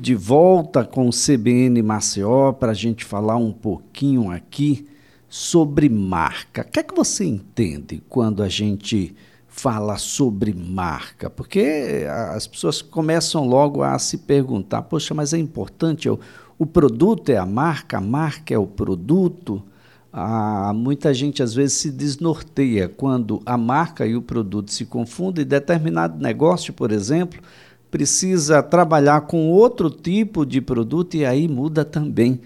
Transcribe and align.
de 0.00 0.14
volta 0.14 0.84
com 0.84 1.08
o 1.08 1.10
CBN 1.10 1.82
Maceió 1.82 2.52
para 2.52 2.70
a 2.70 2.74
gente 2.74 3.04
falar 3.04 3.34
um 3.34 3.50
pouquinho 3.50 4.30
aqui 4.30 4.86
sobre 5.28 5.88
marca. 5.88 6.62
O 6.62 6.70
que 6.70 6.78
é 6.78 6.84
que 6.84 6.94
você 6.94 7.24
entende 7.24 8.00
quando 8.08 8.40
a 8.40 8.48
gente 8.48 9.12
fala 9.48 9.98
sobre 9.98 10.54
marca? 10.54 11.28
Porque 11.28 12.06
as 12.32 12.46
pessoas 12.46 12.80
começam 12.80 13.48
logo 13.48 13.82
a 13.82 13.98
se 13.98 14.18
perguntar: 14.18 14.82
poxa, 14.82 15.14
mas 15.14 15.32
é 15.32 15.38
importante, 15.38 16.08
o, 16.08 16.20
o 16.56 16.64
produto 16.64 17.30
é 17.30 17.36
a 17.36 17.44
marca, 17.44 17.98
a 17.98 18.00
marca 18.00 18.54
é 18.54 18.58
o 18.58 18.68
produto. 18.68 19.60
Ah, 20.12 20.72
muita 20.76 21.12
gente 21.12 21.42
às 21.42 21.52
vezes 21.52 21.76
se 21.76 21.90
desnorteia 21.90 22.88
quando 22.88 23.42
a 23.44 23.58
marca 23.58 24.06
e 24.06 24.14
o 24.14 24.22
produto 24.22 24.70
se 24.70 24.86
confundem. 24.86 25.44
Determinado 25.44 26.22
negócio, 26.22 26.72
por 26.72 26.92
exemplo, 26.92 27.40
precisa 27.90 28.62
trabalhar 28.62 29.22
com 29.22 29.50
outro 29.50 29.90
tipo 29.90 30.44
de 30.44 30.60
produto 30.60 31.16
e 31.16 31.24
aí 31.24 31.48
muda 31.48 31.84
também 31.84 32.40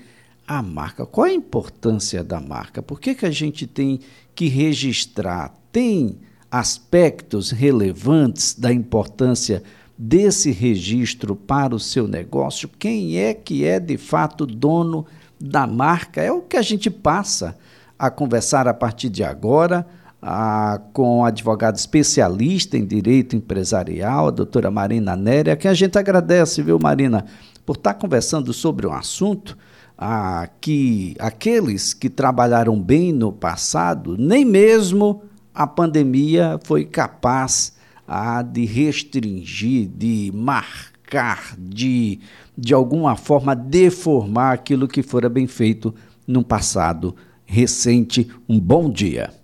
a 0.47 0.63
marca. 0.63 1.07
Qual 1.07 1.27
a 1.27 1.33
importância 1.33 2.23
da 2.23 2.41
marca? 2.41 2.83
Por 2.83 3.01
que, 3.01 3.15
que 3.15 3.27
a 3.27 3.31
gente 3.31 3.67
tem 3.67 4.01
que 4.35 4.49
registrar? 4.49 5.55
Tem 5.71 6.19
aspectos 6.51 7.51
relevantes 7.51 8.55
da 8.55 8.73
importância 8.73 9.63
desse 9.97 10.51
registro 10.51 11.35
para 11.35 11.75
o 11.75 11.81
seu 11.81 12.07
negócio? 12.07 12.69
Quem 12.79 13.19
é 13.19 13.33
que 13.33 13.65
é 13.65 13.81
de 13.81 13.97
fato 13.97 14.47
dono 14.47 15.07
da 15.41 15.67
marca? 15.67 16.21
É 16.21 16.31
o 16.31 16.43
que 16.43 16.57
a 16.57 16.63
gente 16.63 16.91
passa 16.91 17.57
a 17.99 18.11
conversar 18.11 18.69
a 18.69 18.75
partir 18.75 19.09
de 19.09 19.25
agora 19.25 19.87
a, 20.23 20.81
com 20.93 21.25
a 21.25 21.29
advogada 21.29 21.77
especialista 21.77 22.79
em 22.79 22.87
direito 22.87 23.35
empresarial, 23.35 24.29
a 24.29 24.31
doutora 24.31 24.71
Marina 24.71 25.17
Néria, 25.17 25.57
que 25.57 25.67
a 25.67 25.75
gente 25.75 25.99
agradece, 25.99 26.63
viu, 26.63 26.79
Marina, 26.79 27.25
por 27.67 27.77
estar 27.77 27.95
conversando 27.95 28.53
sobre 28.53 28.87
um 28.87 28.93
assunto 28.93 29.59
a, 29.99 30.49
que 30.61 31.17
aqueles 31.19 31.93
que 31.93 32.09
trabalharam 32.09 32.81
bem 32.81 33.13
no 33.13 33.33
passado, 33.33 34.17
nem 34.17 34.45
mesmo 34.45 35.25
a 35.53 35.67
pandemia 35.67 36.59
foi 36.65 36.85
capaz 36.85 37.75
a, 38.07 38.43
de 38.43 38.65
restringir, 38.65 39.89
de 39.89 40.31
marcar, 40.33 41.57
de, 41.59 42.21
de 42.57 42.73
alguma 42.73 43.17
forma 43.17 43.57
deformar 43.57 44.55
aquilo 44.55 44.87
que 44.87 45.03
fora 45.03 45.29
bem 45.29 45.49
feito 45.49 45.93
no 46.27 46.45
passado 46.45 47.15
recente. 47.45 48.31
Um 48.49 48.59
bom 48.59 48.89
dia. 48.89 49.42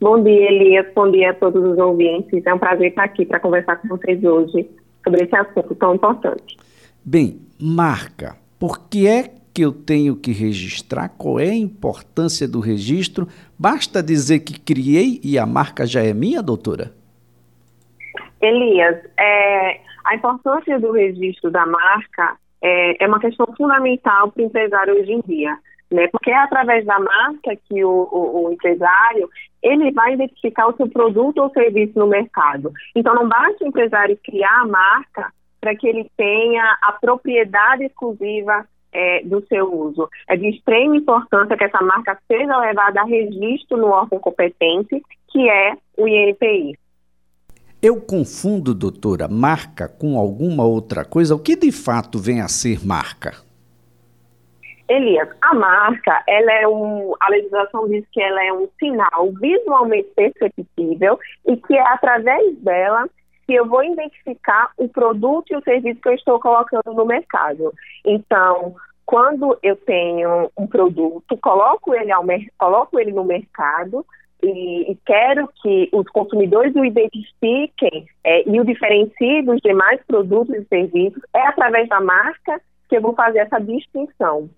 Bom 0.00 0.22
dia, 0.22 0.52
Elias. 0.52 0.86
Bom 0.94 1.10
dia 1.10 1.30
a 1.30 1.34
todos 1.34 1.62
os 1.62 1.76
ouvintes. 1.76 2.46
É 2.46 2.54
um 2.54 2.58
prazer 2.58 2.90
estar 2.90 3.02
aqui 3.02 3.26
para 3.26 3.40
conversar 3.40 3.76
com 3.76 3.88
vocês 3.88 4.22
hoje 4.22 4.70
sobre 5.02 5.24
esse 5.24 5.34
assunto 5.34 5.74
tão 5.74 5.96
importante. 5.96 6.56
Bem, 7.04 7.40
marca. 7.60 8.36
Por 8.60 8.88
que 8.88 9.08
é 9.08 9.24
que 9.52 9.62
eu 9.62 9.72
tenho 9.72 10.14
que 10.14 10.30
registrar? 10.30 11.08
Qual 11.08 11.40
é 11.40 11.48
a 11.48 11.54
importância 11.54 12.46
do 12.46 12.60
registro? 12.60 13.26
Basta 13.58 14.00
dizer 14.00 14.40
que 14.40 14.60
criei 14.60 15.20
e 15.24 15.36
a 15.36 15.44
marca 15.44 15.84
já 15.84 16.00
é 16.00 16.14
minha, 16.14 16.40
doutora? 16.40 16.92
Elias, 18.40 19.04
é, 19.18 19.80
a 20.04 20.14
importância 20.14 20.78
do 20.78 20.92
registro 20.92 21.50
da 21.50 21.66
marca 21.66 22.36
é, 22.62 23.02
é 23.02 23.08
uma 23.08 23.18
questão 23.18 23.46
fundamental 23.56 24.30
para 24.30 24.42
o 24.42 24.46
empresário 24.46 24.94
hoje 24.94 25.12
em 25.12 25.20
dia 25.26 25.58
né? 25.90 26.06
Porque 26.08 26.30
é 26.30 26.36
através 26.36 26.84
da 26.84 26.98
marca 26.98 27.56
que 27.68 27.84
o, 27.84 28.08
o, 28.10 28.44
o, 28.44 28.52
empresário 28.52 29.28
ele 29.62 29.90
vai 29.92 30.14
identificar 30.14 30.68
o 30.68 30.76
seu 30.76 30.88
produto 30.88 31.38
ou 31.38 31.50
serviço 31.50 31.98
no 31.98 32.06
mercado. 32.06 32.72
Então 32.94 33.14
não 33.14 33.28
basta 33.28 33.64
o 33.64 33.68
empresário 33.68 34.18
criar 34.22 34.60
a 34.60 34.66
marca 34.66 35.32
para 35.60 35.74
que 35.74 35.88
ele 35.88 36.10
tenha 36.16 36.78
a 36.82 36.92
propriedade 36.92 37.84
exclusiva 37.84 38.66
é, 38.92 39.22
do 39.24 39.44
seu 39.46 39.72
uso. 39.72 40.08
É 40.28 40.36
de 40.36 40.48
extrema 40.48 40.96
importância 40.96 41.56
que 41.56 41.64
essa 41.64 41.82
marca 41.82 42.18
seja 42.26 42.56
levada 42.58 43.00
a 43.00 43.04
registro 43.04 43.76
no 43.76 43.88
órgão 43.88 44.18
competente, 44.18 45.02
que 45.28 45.48
é 45.48 45.76
o 45.96 46.06
INPI. 46.06 46.78
Eu 47.80 48.00
confundo, 48.00 48.74
doutora, 48.74 49.28
marca 49.28 49.88
com 49.88 50.18
alguma 50.18 50.64
outra 50.64 51.04
coisa. 51.04 51.34
O 51.34 51.38
que 51.38 51.54
de 51.54 51.70
fato 51.70 52.18
vem 52.18 52.40
a 52.40 52.48
ser 52.48 52.84
marca? 52.84 53.47
Elias, 54.88 55.28
a 55.42 55.54
marca, 55.54 56.22
ela 56.26 56.52
é 56.52 56.66
um, 56.66 57.12
a 57.20 57.30
legislação 57.30 57.86
diz 57.88 58.04
que 58.10 58.22
ela 58.22 58.42
é 58.42 58.52
um 58.52 58.68
sinal 58.78 59.30
visualmente 59.38 60.08
perceptível 60.16 61.18
e 61.46 61.56
que 61.56 61.74
é 61.74 61.92
através 61.92 62.56
dela 62.58 63.08
que 63.46 63.54
eu 63.54 63.66
vou 63.66 63.84
identificar 63.84 64.70
o 64.76 64.88
produto 64.88 65.50
e 65.50 65.56
o 65.56 65.62
serviço 65.62 66.00
que 66.00 66.08
eu 66.08 66.14
estou 66.14 66.40
colocando 66.40 66.92
no 66.92 67.04
mercado. 67.04 67.72
Então, 68.04 68.74
quando 69.04 69.58
eu 69.62 69.74
tenho 69.74 70.50
um 70.56 70.66
produto, 70.66 71.36
coloco 71.38 71.94
ele, 71.94 72.12
ao 72.12 72.24
coloco 72.58 72.98
ele 72.98 73.12
no 73.12 73.24
mercado 73.24 74.04
e, 74.42 74.92
e 74.92 74.98
quero 75.06 75.48
que 75.62 75.88
os 75.92 76.06
consumidores 76.08 76.74
o 76.76 76.84
identifiquem 76.84 78.06
é, 78.22 78.48
e 78.48 78.60
o 78.60 78.64
diferenciem 78.64 79.44
dos 79.44 79.60
demais 79.62 80.00
produtos 80.06 80.54
e 80.54 80.64
serviços, 80.64 81.22
é 81.34 81.46
através 81.46 81.88
da 81.88 82.00
marca 82.00 82.60
que 82.88 82.96
eu 82.96 83.02
vou 83.02 83.14
fazer 83.14 83.40
essa 83.40 83.58
distinção. 83.58 84.48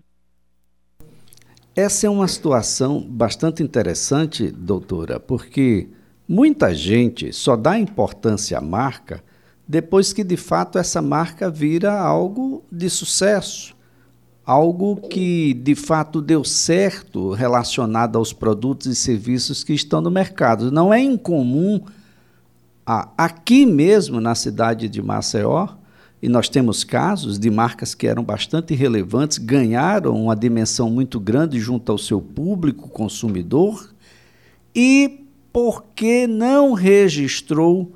Essa 1.75 2.07
é 2.07 2.09
uma 2.09 2.27
situação 2.27 3.01
bastante 3.01 3.63
interessante, 3.63 4.51
doutora, 4.51 5.21
porque 5.21 5.87
muita 6.27 6.75
gente 6.75 7.31
só 7.31 7.55
dá 7.55 7.79
importância 7.79 8.57
à 8.57 8.61
marca 8.61 9.23
depois 9.65 10.11
que 10.11 10.21
de 10.21 10.35
fato 10.35 10.77
essa 10.77 11.01
marca 11.01 11.49
vira 11.49 11.97
algo 11.97 12.61
de 12.69 12.89
sucesso, 12.89 13.73
algo 14.45 14.97
que 14.97 15.53
de 15.53 15.73
fato 15.73 16.21
deu 16.21 16.43
certo 16.43 17.31
relacionado 17.31 18.17
aos 18.17 18.33
produtos 18.33 18.87
e 18.87 18.95
serviços 18.95 19.63
que 19.63 19.71
estão 19.71 20.01
no 20.01 20.11
mercado. 20.11 20.73
Não 20.73 20.93
é 20.93 20.99
incomum 20.99 21.79
aqui 22.85 23.65
mesmo 23.65 24.19
na 24.19 24.35
cidade 24.35 24.89
de 24.89 25.01
Maceió 25.01 25.69
e 26.21 26.29
nós 26.29 26.47
temos 26.47 26.83
casos 26.83 27.39
de 27.39 27.49
marcas 27.49 27.95
que 27.95 28.07
eram 28.07 28.23
bastante 28.23 28.75
relevantes, 28.75 29.39
ganharam 29.39 30.13
uma 30.13 30.35
dimensão 30.35 30.89
muito 30.89 31.19
grande 31.19 31.59
junto 31.59 31.91
ao 31.91 31.97
seu 31.97 32.21
público 32.21 32.87
consumidor 32.89 33.89
e, 34.75 35.25
porque 35.51 36.27
não 36.27 36.73
registrou, 36.73 37.91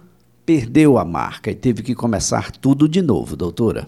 perdeu 0.45 0.97
a 0.97 1.05
marca 1.05 1.51
e 1.51 1.55
teve 1.55 1.83
que 1.83 1.93
começar 1.93 2.51
tudo 2.51 2.89
de 2.89 3.01
novo, 3.01 3.35
doutora. 3.35 3.87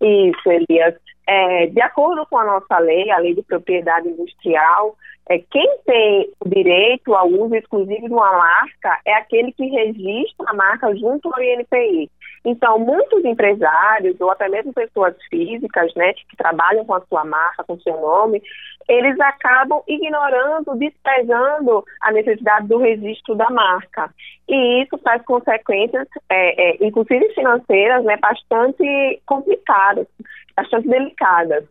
Isso, 0.00 0.50
Elias. 0.50 0.94
É, 1.26 1.66
de 1.66 1.80
acordo 1.80 2.26
com 2.26 2.38
a 2.38 2.44
nossa 2.44 2.78
lei, 2.78 3.10
a 3.10 3.18
lei 3.18 3.34
de 3.34 3.42
propriedade 3.42 4.08
industrial, 4.08 4.96
é, 5.28 5.38
quem 5.38 5.78
tem 5.86 6.30
o 6.44 6.48
direito 6.48 7.14
ao 7.14 7.28
uso 7.28 7.54
exclusivo 7.54 8.08
de 8.08 8.12
uma 8.12 8.32
marca 8.32 8.98
é 9.04 9.14
aquele 9.14 9.52
que 9.52 9.64
registra 9.66 10.46
a 10.48 10.54
marca 10.54 10.94
junto 10.96 11.32
ao 11.32 11.40
INPI. 11.40 12.10
Então, 12.44 12.78
muitos 12.78 13.24
empresários 13.24 14.20
ou 14.20 14.30
até 14.30 14.48
mesmo 14.48 14.72
pessoas 14.72 15.14
físicas, 15.30 15.94
né, 15.94 16.12
que 16.12 16.36
trabalham 16.36 16.84
com 16.84 16.94
a 16.94 17.00
sua 17.02 17.24
marca, 17.24 17.62
com 17.64 17.74
o 17.74 17.80
seu 17.80 18.00
nome, 18.00 18.42
eles 18.88 19.18
acabam 19.20 19.80
ignorando, 19.86 20.74
desprezando 20.74 21.84
a 22.00 22.10
necessidade 22.10 22.66
do 22.66 22.78
registro 22.78 23.36
da 23.36 23.48
marca. 23.48 24.12
E 24.48 24.82
isso 24.82 24.98
traz 24.98 25.22
consequências, 25.24 26.08
é, 26.28 26.70
é, 26.70 26.86
inclusive 26.86 27.32
financeiras, 27.32 28.04
né, 28.04 28.16
bastante 28.16 29.22
complicadas, 29.24 30.08
bastante 30.56 30.88
delicadas. 30.88 31.64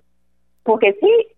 Porque 0.63 0.93
se 0.93 1.31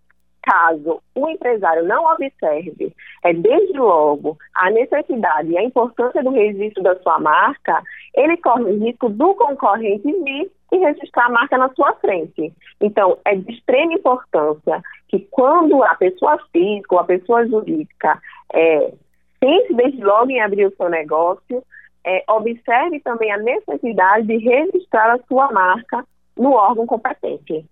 caso 0.43 1.01
o 1.15 1.29
empresário 1.29 1.83
não 1.85 2.05
observe, 2.05 2.93
é, 3.23 3.33
desde 3.33 3.77
logo, 3.79 4.37
a 4.53 4.69
necessidade 4.69 5.49
e 5.49 5.57
a 5.57 5.63
importância 5.63 6.21
do 6.21 6.31
registro 6.31 6.83
da 6.83 6.95
sua 6.99 7.19
marca, 7.19 7.81
ele 8.15 8.37
corre 8.37 8.63
o 8.63 8.79
risco 8.79 9.09
do 9.09 9.33
concorrente 9.35 10.03
vir 10.03 10.51
e 10.71 10.77
registrar 10.77 11.25
a 11.25 11.29
marca 11.29 11.57
na 11.57 11.69
sua 11.73 11.93
frente. 11.95 12.53
Então, 12.81 13.17
é 13.25 13.35
de 13.35 13.51
extrema 13.51 13.93
importância 13.93 14.81
que 15.07 15.19
quando 15.31 15.83
a 15.83 15.95
pessoa 15.95 16.39
física 16.51 16.95
ou 16.95 16.99
a 16.99 17.03
pessoa 17.03 17.47
jurídica 17.47 18.19
é, 18.53 18.93
pense 19.39 19.73
desde 19.73 20.03
logo 20.03 20.31
em 20.31 20.41
abrir 20.41 20.65
o 20.65 20.75
seu 20.75 20.89
negócio, 20.89 21.63
é, 22.05 22.23
observe 22.27 22.99
também 23.01 23.31
a 23.31 23.37
necessidade 23.37 24.27
de 24.27 24.37
registrar 24.37 25.13
a 25.13 25.19
sua 25.27 25.51
marca 25.51 26.05
no 26.37 26.53
órgão 26.53 26.85
competente. 26.85 27.65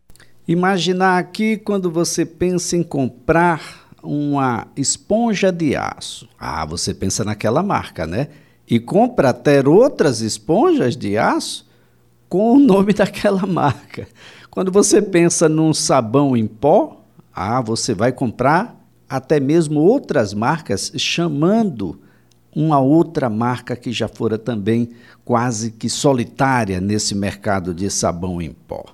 Imaginar 0.47 1.17
aqui 1.17 1.57
quando 1.57 1.89
você 1.89 2.25
pensa 2.25 2.75
em 2.75 2.83
comprar 2.83 3.89
uma 4.03 4.67
esponja 4.75 5.51
de 5.51 5.75
aço. 5.75 6.27
Ah, 6.39 6.65
você 6.65 6.93
pensa 6.93 7.23
naquela 7.23 7.61
marca, 7.61 8.07
né? 8.07 8.27
E 8.71 8.79
compra 8.79 9.31
até 9.31 9.61
outras 9.67 10.21
esponjas 10.21 10.95
de 10.95 11.17
aço 11.17 11.67
com 12.29 12.53
o 12.53 12.57
nome 12.59 12.93
daquela 12.95 13.45
marca. 13.45 14.07
Quando 14.49 14.71
você 14.71 15.01
pensa 15.01 15.49
num 15.49 15.73
sabão 15.73 16.37
em 16.37 16.47
pó, 16.47 17.03
ah, 17.33 17.59
você 17.59 17.93
vai 17.93 18.13
comprar 18.13 18.81
até 19.09 19.41
mesmo 19.41 19.81
outras 19.81 20.33
marcas 20.33 20.89
chamando 20.95 21.99
uma 22.55 22.79
outra 22.79 23.29
marca 23.29 23.75
que 23.75 23.91
já 23.91 24.07
fora 24.07 24.37
também 24.37 24.91
quase 25.25 25.71
que 25.71 25.89
solitária 25.89 26.79
nesse 26.79 27.13
mercado 27.13 27.73
de 27.73 27.89
sabão 27.89 28.41
em 28.41 28.51
pó. 28.51 28.85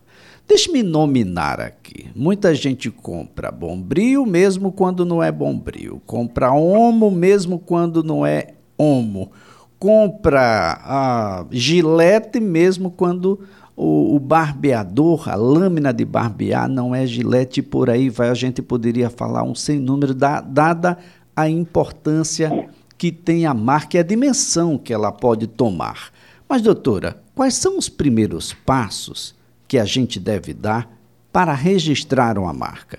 Deixe-me 0.48 0.82
nominar 0.82 1.60
aqui. 1.60 2.10
Muita 2.16 2.56
gente 2.56 2.90
compra 2.90 3.52
Bombril 3.52 4.26
mesmo 4.26 4.72
quando 4.72 5.06
não 5.06 5.22
é 5.22 5.32
Bombril, 5.32 6.02
compra 6.04 6.52
Omo 6.52 7.12
mesmo 7.12 7.60
quando 7.60 8.02
não 8.02 8.26
é 8.26 8.56
Omo, 8.76 9.32
compra 9.80 10.80
a 10.84 11.46
Gillette 11.52 12.40
mesmo 12.40 12.92
quando 12.92 13.40
o, 13.76 14.16
o, 14.16 14.20
barbeador, 14.20 15.30
a 15.30 15.36
lâmina 15.36 15.94
de 15.94 16.04
barbear 16.04 16.68
não 16.68 16.96
é 16.96 17.06
Gillette 17.06 17.62
por 17.62 17.90
aí 17.90 18.10
vai. 18.10 18.30
A 18.30 18.34
gente 18.34 18.62
poderia 18.62 19.10
falar 19.10 19.44
um 19.44 19.54
sem 19.54 19.80
número, 19.80 20.16
da, 20.16 20.42
dada 20.42 20.98
a 21.36 21.48
importância 21.48 22.70
que 22.98 23.12
tem 23.12 23.46
a 23.46 23.54
marca 23.54 23.98
e 23.98 24.00
a 24.00 24.04
dimensão 24.04 24.78
que 24.78 24.92
ela 24.92 25.12
pode 25.12 25.46
tomar. 25.46 26.12
Mas, 26.50 26.64
doutora, 26.64 27.18
quais 27.36 27.54
são 27.54 27.78
os 27.78 27.88
primeiros 27.88 28.54
passos 28.54 29.36
que 29.68 29.78
a 29.78 29.86
gente 29.86 30.20
deve 30.20 30.54
dar 30.54 30.90
para 31.32 31.54
registrar 31.54 32.40
uma 32.40 32.54
marca? 32.54 32.98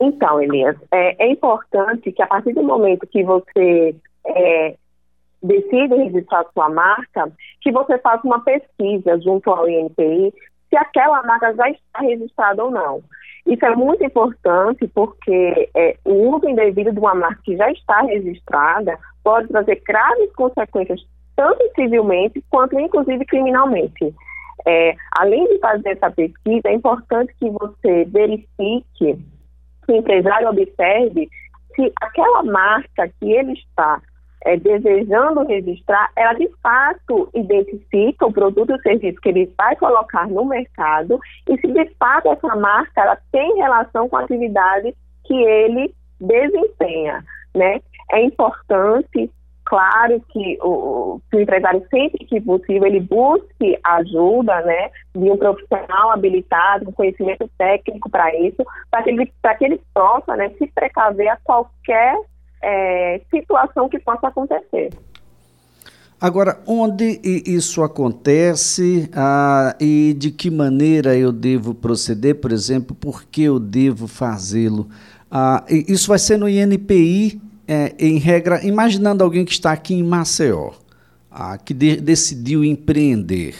Então, 0.00 0.40
Elias, 0.42 0.76
é, 0.90 1.24
é 1.24 1.30
importante 1.30 2.10
que 2.10 2.22
a 2.22 2.26
partir 2.26 2.52
do 2.52 2.62
momento 2.62 3.06
que 3.06 3.22
você 3.22 3.94
é, 4.26 4.74
decide 5.42 5.94
registrar 5.94 6.44
sua 6.52 6.68
marca, 6.68 7.30
que 7.60 7.70
você 7.72 7.98
faça 7.98 8.26
uma 8.26 8.40
pesquisa 8.40 9.20
junto 9.20 9.50
ao 9.50 9.68
INPI 9.68 10.32
se 10.68 10.76
aquela 10.76 11.22
marca 11.22 11.54
já 11.54 11.70
está 11.70 12.00
registrada 12.00 12.64
ou 12.64 12.70
não. 12.70 13.02
Isso 13.46 13.64
é 13.64 13.74
muito 13.76 14.04
importante 14.04 14.88
porque 14.88 15.70
é, 15.74 15.96
o 16.04 16.34
uso 16.34 16.48
indevido 16.48 16.92
de 16.92 16.98
uma 16.98 17.14
marca 17.14 17.40
que 17.44 17.56
já 17.56 17.70
está 17.70 18.00
registrada 18.02 18.98
pode 19.22 19.48
trazer 19.48 19.80
graves 19.86 20.32
consequências, 20.34 21.00
tanto 21.36 21.62
civilmente 21.76 22.42
quanto 22.50 22.78
inclusive 22.78 23.24
criminalmente. 23.24 24.12
É, 24.66 24.96
além 25.16 25.46
de 25.46 25.58
fazer 25.60 25.90
essa 25.90 26.10
pesquisa, 26.10 26.68
é 26.68 26.74
importante 26.74 27.32
que 27.38 27.48
você 27.50 28.04
verifique, 28.06 28.84
que 29.86 29.92
o 29.92 29.96
empresário 29.96 30.48
observe 30.48 31.28
se 31.76 31.92
aquela 32.02 32.42
marca 32.42 33.08
que 33.20 33.32
ele 33.32 33.52
está 33.52 34.00
é, 34.46 34.56
desejando 34.56 35.44
registrar, 35.44 36.10
ela 36.14 36.32
de 36.34 36.48
fato 36.62 37.28
identifica 37.34 38.26
o 38.26 38.32
produto 38.32 38.70
ou 38.70 38.80
serviço 38.80 39.20
que 39.20 39.28
ele 39.28 39.52
vai 39.58 39.74
colocar 39.74 40.28
no 40.28 40.44
mercado 40.44 41.18
e 41.48 41.58
se 41.58 41.66
de 41.66 41.90
fato 41.98 42.28
essa 42.28 42.54
marca 42.54 43.00
ela 43.00 43.18
tem 43.32 43.56
relação 43.56 44.08
com 44.08 44.16
a 44.16 44.22
atividade 44.22 44.94
que 45.24 45.34
ele 45.34 45.92
desempenha, 46.20 47.24
né? 47.54 47.80
É 48.12 48.22
importante, 48.22 49.28
claro, 49.64 50.22
que 50.28 50.56
o, 50.62 51.20
que 51.28 51.38
o 51.38 51.40
empresário 51.40 51.84
sempre 51.90 52.24
que 52.24 52.40
possível 52.40 52.86
ele 52.86 53.00
busque 53.00 53.76
ajuda, 53.82 54.60
né, 54.62 54.90
de 55.12 55.28
um 55.28 55.36
profissional 55.36 56.12
habilitado, 56.12 56.84
com 56.84 56.92
conhecimento 56.92 57.50
técnico 57.58 58.08
para 58.08 58.32
isso, 58.36 58.64
para 58.92 59.02
que 59.02 59.10
ele 59.10 59.32
para 59.42 59.56
que 59.56 59.64
ele 59.64 59.80
possa, 59.92 60.36
né, 60.36 60.50
se 60.50 60.68
precaver 60.68 61.28
a 61.28 61.38
qualquer 61.42 62.16
é, 62.66 63.20
situação 63.30 63.88
que 63.88 63.98
possa 64.00 64.26
acontecer. 64.26 64.90
Agora, 66.20 66.60
onde 66.66 67.20
isso 67.22 67.82
acontece 67.82 69.08
ah, 69.14 69.76
e 69.78 70.16
de 70.18 70.30
que 70.30 70.50
maneira 70.50 71.14
eu 71.14 71.30
devo 71.30 71.74
proceder, 71.74 72.36
por 72.36 72.50
exemplo, 72.50 72.96
por 72.96 73.24
que 73.24 73.42
eu 73.42 73.60
devo 73.60 74.08
fazê-lo? 74.08 74.88
Ah, 75.30 75.64
isso 75.68 76.08
vai 76.08 76.18
ser 76.18 76.38
no 76.38 76.48
INPI, 76.48 77.40
é, 77.68 77.94
em 77.98 78.16
regra, 78.18 78.64
imaginando 78.66 79.22
alguém 79.22 79.44
que 79.44 79.52
está 79.52 79.72
aqui 79.72 79.94
em 79.94 80.02
Maceió, 80.02 80.70
ah, 81.30 81.58
que 81.58 81.74
de, 81.74 81.96
decidiu 81.96 82.64
empreender, 82.64 83.54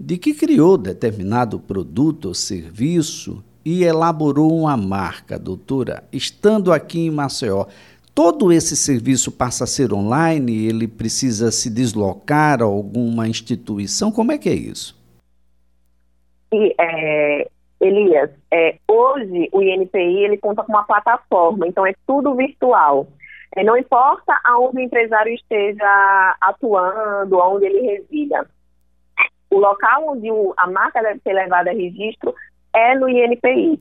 de 0.00 0.16
que 0.16 0.32
criou 0.32 0.78
determinado 0.78 1.60
produto 1.60 2.26
ou 2.28 2.34
serviço 2.34 3.44
e 3.64 3.84
elaborou 3.84 4.58
uma 4.58 4.76
marca, 4.76 5.38
doutora, 5.38 6.04
estando 6.12 6.72
aqui 6.72 7.00
em 7.00 7.10
Maceió 7.10 7.66
todo 8.14 8.52
esse 8.52 8.76
serviço 8.76 9.32
passa 9.32 9.64
a 9.64 9.66
ser 9.66 9.92
online? 9.92 10.66
Ele 10.66 10.86
precisa 10.86 11.50
se 11.50 11.68
deslocar 11.68 12.62
a 12.62 12.64
alguma 12.64 13.26
instituição? 13.26 14.12
Como 14.12 14.32
é 14.32 14.38
que 14.38 14.48
é 14.48 14.54
isso? 14.54 14.96
E, 16.52 16.74
é, 16.78 17.48
Elias, 17.80 18.30
é, 18.52 18.76
hoje 18.88 19.48
o 19.52 19.60
INPI 19.60 20.24
ele 20.24 20.38
conta 20.38 20.62
com 20.62 20.72
uma 20.72 20.84
plataforma, 20.84 21.66
então 21.66 21.84
é 21.84 21.92
tudo 22.06 22.34
virtual. 22.34 23.08
É, 23.56 23.64
não 23.64 23.76
importa 23.76 24.40
aonde 24.44 24.78
o 24.78 24.80
empresário 24.80 25.34
esteja 25.34 26.36
atuando, 26.40 27.40
aonde 27.40 27.66
ele 27.66 27.80
resida. 27.80 28.48
O 29.50 29.58
local 29.58 30.08
onde 30.08 30.30
o, 30.30 30.54
a 30.56 30.68
marca 30.68 31.02
deve 31.02 31.20
ser 31.20 31.32
levada 31.32 31.70
a 31.70 31.74
registro 31.74 32.34
é 32.72 32.94
no 32.96 33.08
INPI. 33.08 33.80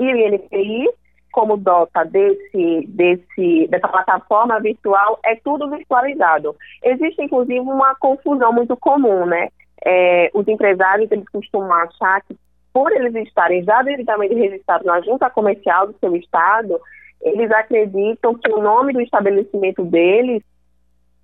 E 0.00 0.02
o 0.02 0.16
INPI 0.16 0.88
como 1.34 1.56
dota 1.56 2.04
desse, 2.04 2.86
desse, 2.86 3.66
dessa 3.68 3.88
plataforma 3.88 4.60
virtual 4.60 5.18
é 5.24 5.34
tudo 5.34 5.68
virtualizado. 5.68 6.54
Existe, 6.80 7.24
inclusive, 7.24 7.58
uma 7.58 7.96
confusão 7.96 8.52
muito 8.52 8.76
comum, 8.76 9.26
né? 9.26 9.48
É, 9.84 10.30
os 10.32 10.46
empresários, 10.46 11.10
eles 11.10 11.28
costumam 11.28 11.72
achar 11.72 12.22
que 12.22 12.36
por 12.72 12.92
eles 12.92 13.12
estarem 13.26 13.64
já 13.64 13.82
devidamente 13.82 14.34
registrados 14.34 14.86
na 14.86 15.00
junta 15.00 15.28
comercial 15.28 15.88
do 15.88 15.98
seu 15.98 16.14
estado, 16.14 16.80
eles 17.20 17.50
acreditam 17.50 18.34
que 18.34 18.52
o 18.52 18.62
nome 18.62 18.92
do 18.92 19.00
estabelecimento 19.00 19.84
deles, 19.84 20.40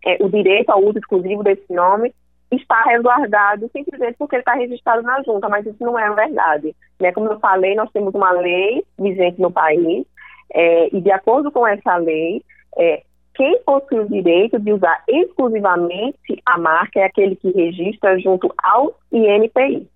é, 0.04 0.16
o 0.20 0.28
direito 0.28 0.70
ao 0.70 0.82
uso 0.82 0.98
exclusivo 0.98 1.44
desse 1.44 1.72
nome, 1.72 2.12
está 2.50 2.82
resguardado 2.82 3.70
simplesmente 3.72 4.16
porque 4.18 4.36
está 4.36 4.54
registrado 4.54 5.02
na 5.02 5.22
junta, 5.22 5.48
mas 5.48 5.64
isso 5.66 5.76
não 5.80 5.98
é 5.98 6.12
verdade. 6.14 6.74
Né? 7.00 7.12
Como 7.12 7.28
eu 7.28 7.38
falei, 7.38 7.74
nós 7.74 7.90
temos 7.92 8.14
uma 8.14 8.32
lei 8.32 8.84
vigente 8.98 9.40
no 9.40 9.50
país, 9.50 10.04
é, 10.52 10.94
e 10.94 11.00
de 11.00 11.12
acordo 11.12 11.50
com 11.50 11.66
essa 11.66 11.96
lei, 11.96 12.42
é, 12.76 13.02
quem 13.34 13.60
possui 13.62 14.00
o 14.00 14.08
direito 14.08 14.58
de 14.58 14.72
usar 14.72 15.02
exclusivamente 15.08 16.42
a 16.44 16.58
marca 16.58 17.00
é 17.00 17.04
aquele 17.04 17.36
que 17.36 17.50
registra 17.50 18.18
junto 18.18 18.52
ao 18.62 18.94
INPI. 19.12 19.88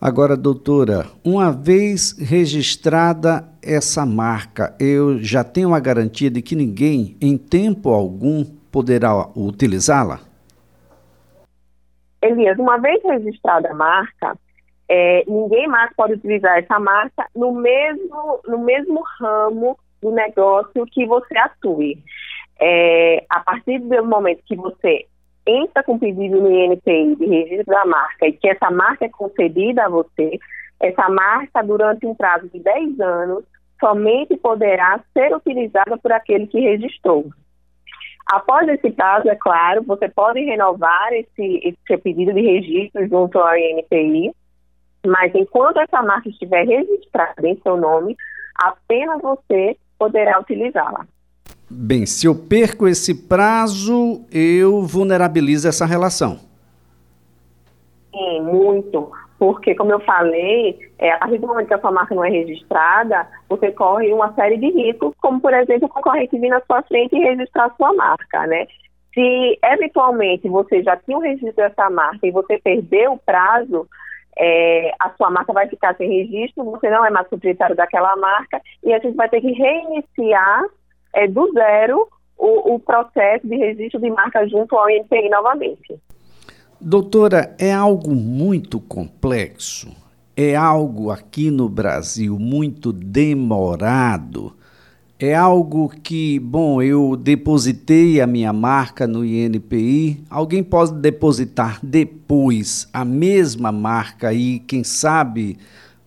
Agora, 0.00 0.36
doutora, 0.36 1.06
uma 1.24 1.52
vez 1.52 2.18
registrada 2.18 3.48
essa 3.62 4.04
marca, 4.04 4.74
eu 4.80 5.18
já 5.18 5.44
tenho 5.44 5.72
a 5.72 5.78
garantia 5.78 6.28
de 6.28 6.42
que 6.42 6.56
ninguém, 6.56 7.16
em 7.20 7.38
tempo 7.38 7.90
algum, 7.90 8.44
poderá 8.72 9.28
utilizá-la? 9.36 10.31
Elias, 12.22 12.58
uma 12.58 12.78
vez 12.78 13.02
registrada 13.02 13.70
a 13.70 13.74
marca, 13.74 14.36
é, 14.88 15.24
ninguém 15.26 15.66
mais 15.66 15.92
pode 15.94 16.14
utilizar 16.14 16.58
essa 16.58 16.78
marca 16.78 17.26
no 17.34 17.52
mesmo, 17.52 18.40
no 18.46 18.58
mesmo 18.58 19.02
ramo 19.18 19.78
do 20.00 20.10
negócio 20.12 20.86
que 20.86 21.04
você 21.06 21.36
atue. 21.36 22.02
É, 22.60 23.24
a 23.28 23.40
partir 23.40 23.80
do 23.80 24.04
momento 24.04 24.42
que 24.46 24.54
você 24.54 25.06
entra 25.46 25.82
com 25.82 25.98
pedido 25.98 26.40
no 26.40 26.50
INPI 26.50 27.16
de 27.16 27.26
registro 27.26 27.74
da 27.74 27.84
marca 27.84 28.26
e 28.26 28.32
que 28.32 28.48
essa 28.48 28.70
marca 28.70 29.04
é 29.04 29.08
concedida 29.08 29.84
a 29.84 29.88
você, 29.88 30.38
essa 30.78 31.08
marca, 31.08 31.62
durante 31.62 32.06
um 32.06 32.14
prazo 32.14 32.48
de 32.48 32.60
10 32.60 33.00
anos, 33.00 33.44
somente 33.80 34.36
poderá 34.36 35.00
ser 35.12 35.34
utilizada 35.34 35.96
por 35.98 36.12
aquele 36.12 36.46
que 36.46 36.60
registrou. 36.60 37.26
Após 38.26 38.68
esse 38.68 38.90
prazo, 38.90 39.28
é 39.28 39.34
claro, 39.34 39.82
você 39.82 40.08
pode 40.08 40.40
renovar 40.40 41.12
esse, 41.12 41.60
esse 41.64 41.78
seu 41.86 41.98
pedido 41.98 42.32
de 42.32 42.40
registro 42.40 43.06
junto 43.08 43.38
ao 43.38 43.56
INPI, 43.56 44.32
mas 45.06 45.34
enquanto 45.34 45.78
essa 45.78 46.02
marca 46.02 46.28
estiver 46.28 46.64
registrada 46.64 47.46
em 47.46 47.60
seu 47.62 47.76
nome, 47.76 48.16
apenas 48.56 49.20
você 49.20 49.76
poderá 49.98 50.38
utilizá-la. 50.40 51.06
Bem, 51.68 52.06
se 52.06 52.26
eu 52.26 52.34
perco 52.34 52.86
esse 52.86 53.14
prazo, 53.26 54.24
eu 54.30 54.82
vulnerabilizo 54.82 55.68
essa 55.68 55.86
relação. 55.86 56.38
Sim, 58.12 58.42
muito 58.42 59.10
porque, 59.42 59.74
como 59.74 59.90
eu 59.90 59.98
falei, 59.98 60.78
é, 61.00 61.10
a 61.10 61.18
partir 61.18 61.38
do 61.38 61.48
momento 61.48 61.66
que 61.66 61.74
a 61.74 61.80
sua 61.80 61.90
marca 61.90 62.14
não 62.14 62.24
é 62.24 62.30
registrada, 62.30 63.26
você 63.48 63.72
corre 63.72 64.12
uma 64.12 64.32
série 64.34 64.56
de 64.56 64.70
riscos, 64.70 65.12
como, 65.20 65.40
por 65.40 65.52
exemplo, 65.52 65.86
o 65.86 65.88
concorrente 65.88 66.38
vir 66.38 66.48
na 66.48 66.60
sua 66.60 66.80
frente 66.84 67.16
e 67.16 67.24
registrar 67.24 67.64
a 67.64 67.74
sua 67.74 67.92
marca, 67.92 68.46
né? 68.46 68.68
Se, 69.12 69.58
eventualmente, 69.64 70.48
você 70.48 70.80
já 70.84 70.96
tinha 70.96 71.18
o 71.18 71.20
registro 71.20 71.56
dessa 71.56 71.90
marca 71.90 72.24
e 72.24 72.30
você 72.30 72.56
perdeu 72.60 73.14
o 73.14 73.18
prazo, 73.18 73.88
é, 74.38 74.92
a 75.00 75.10
sua 75.10 75.28
marca 75.28 75.52
vai 75.52 75.66
ficar 75.66 75.96
sem 75.96 76.08
registro, 76.08 76.62
você 76.62 76.88
não 76.88 77.04
é 77.04 77.10
mais 77.10 77.26
proprietário 77.26 77.74
daquela 77.74 78.14
marca 78.14 78.62
e 78.84 78.94
a 78.94 79.00
gente 79.00 79.16
vai 79.16 79.28
ter 79.28 79.40
que 79.40 79.50
reiniciar 79.50 80.62
é, 81.14 81.26
do 81.26 81.52
zero 81.52 82.06
o, 82.38 82.74
o 82.74 82.78
processo 82.78 83.44
de 83.48 83.56
registro 83.56 84.00
de 84.00 84.08
marca 84.08 84.46
junto 84.46 84.76
ao 84.76 84.88
INPI 84.88 85.28
novamente. 85.30 85.98
Doutora, 86.84 87.54
é 87.60 87.72
algo 87.72 88.12
muito 88.12 88.80
complexo, 88.80 89.92
é 90.36 90.56
algo 90.56 91.12
aqui 91.12 91.48
no 91.48 91.68
Brasil 91.68 92.36
muito 92.40 92.92
demorado. 92.92 94.52
É 95.16 95.32
algo 95.32 95.88
que, 96.02 96.40
bom, 96.40 96.82
eu 96.82 97.14
depositei 97.14 98.20
a 98.20 98.26
minha 98.26 98.52
marca 98.52 99.06
no 99.06 99.24
INPI, 99.24 100.24
alguém 100.28 100.60
pode 100.60 100.94
depositar 100.94 101.78
depois 101.80 102.88
a 102.92 103.04
mesma 103.04 103.70
marca 103.70 104.32
e, 104.34 104.58
quem 104.58 104.82
sabe, 104.82 105.58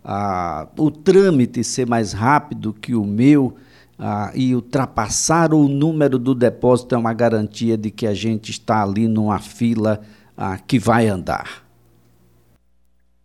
ah, 0.03 0.67
o 0.77 0.91
trâmite 0.91 1.63
ser 1.63 1.87
mais 1.87 2.11
rápido 2.11 2.73
que 2.73 2.93
o 2.93 3.05
meu 3.05 3.55
ah, 3.97 4.29
e 4.35 4.53
ultrapassar 4.53 5.53
o 5.53 5.69
número 5.69 6.19
do 6.19 6.35
depósito 6.35 6.95
é 6.95 6.97
uma 6.97 7.13
garantia 7.13 7.77
de 7.77 7.89
que 7.89 8.05
a 8.05 8.13
gente 8.13 8.51
está 8.51 8.83
ali 8.83 9.07
numa 9.07 9.39
fila 9.39 10.01
ah, 10.37 10.57
que 10.67 10.79
vai 10.79 11.07
andar. 11.07 11.63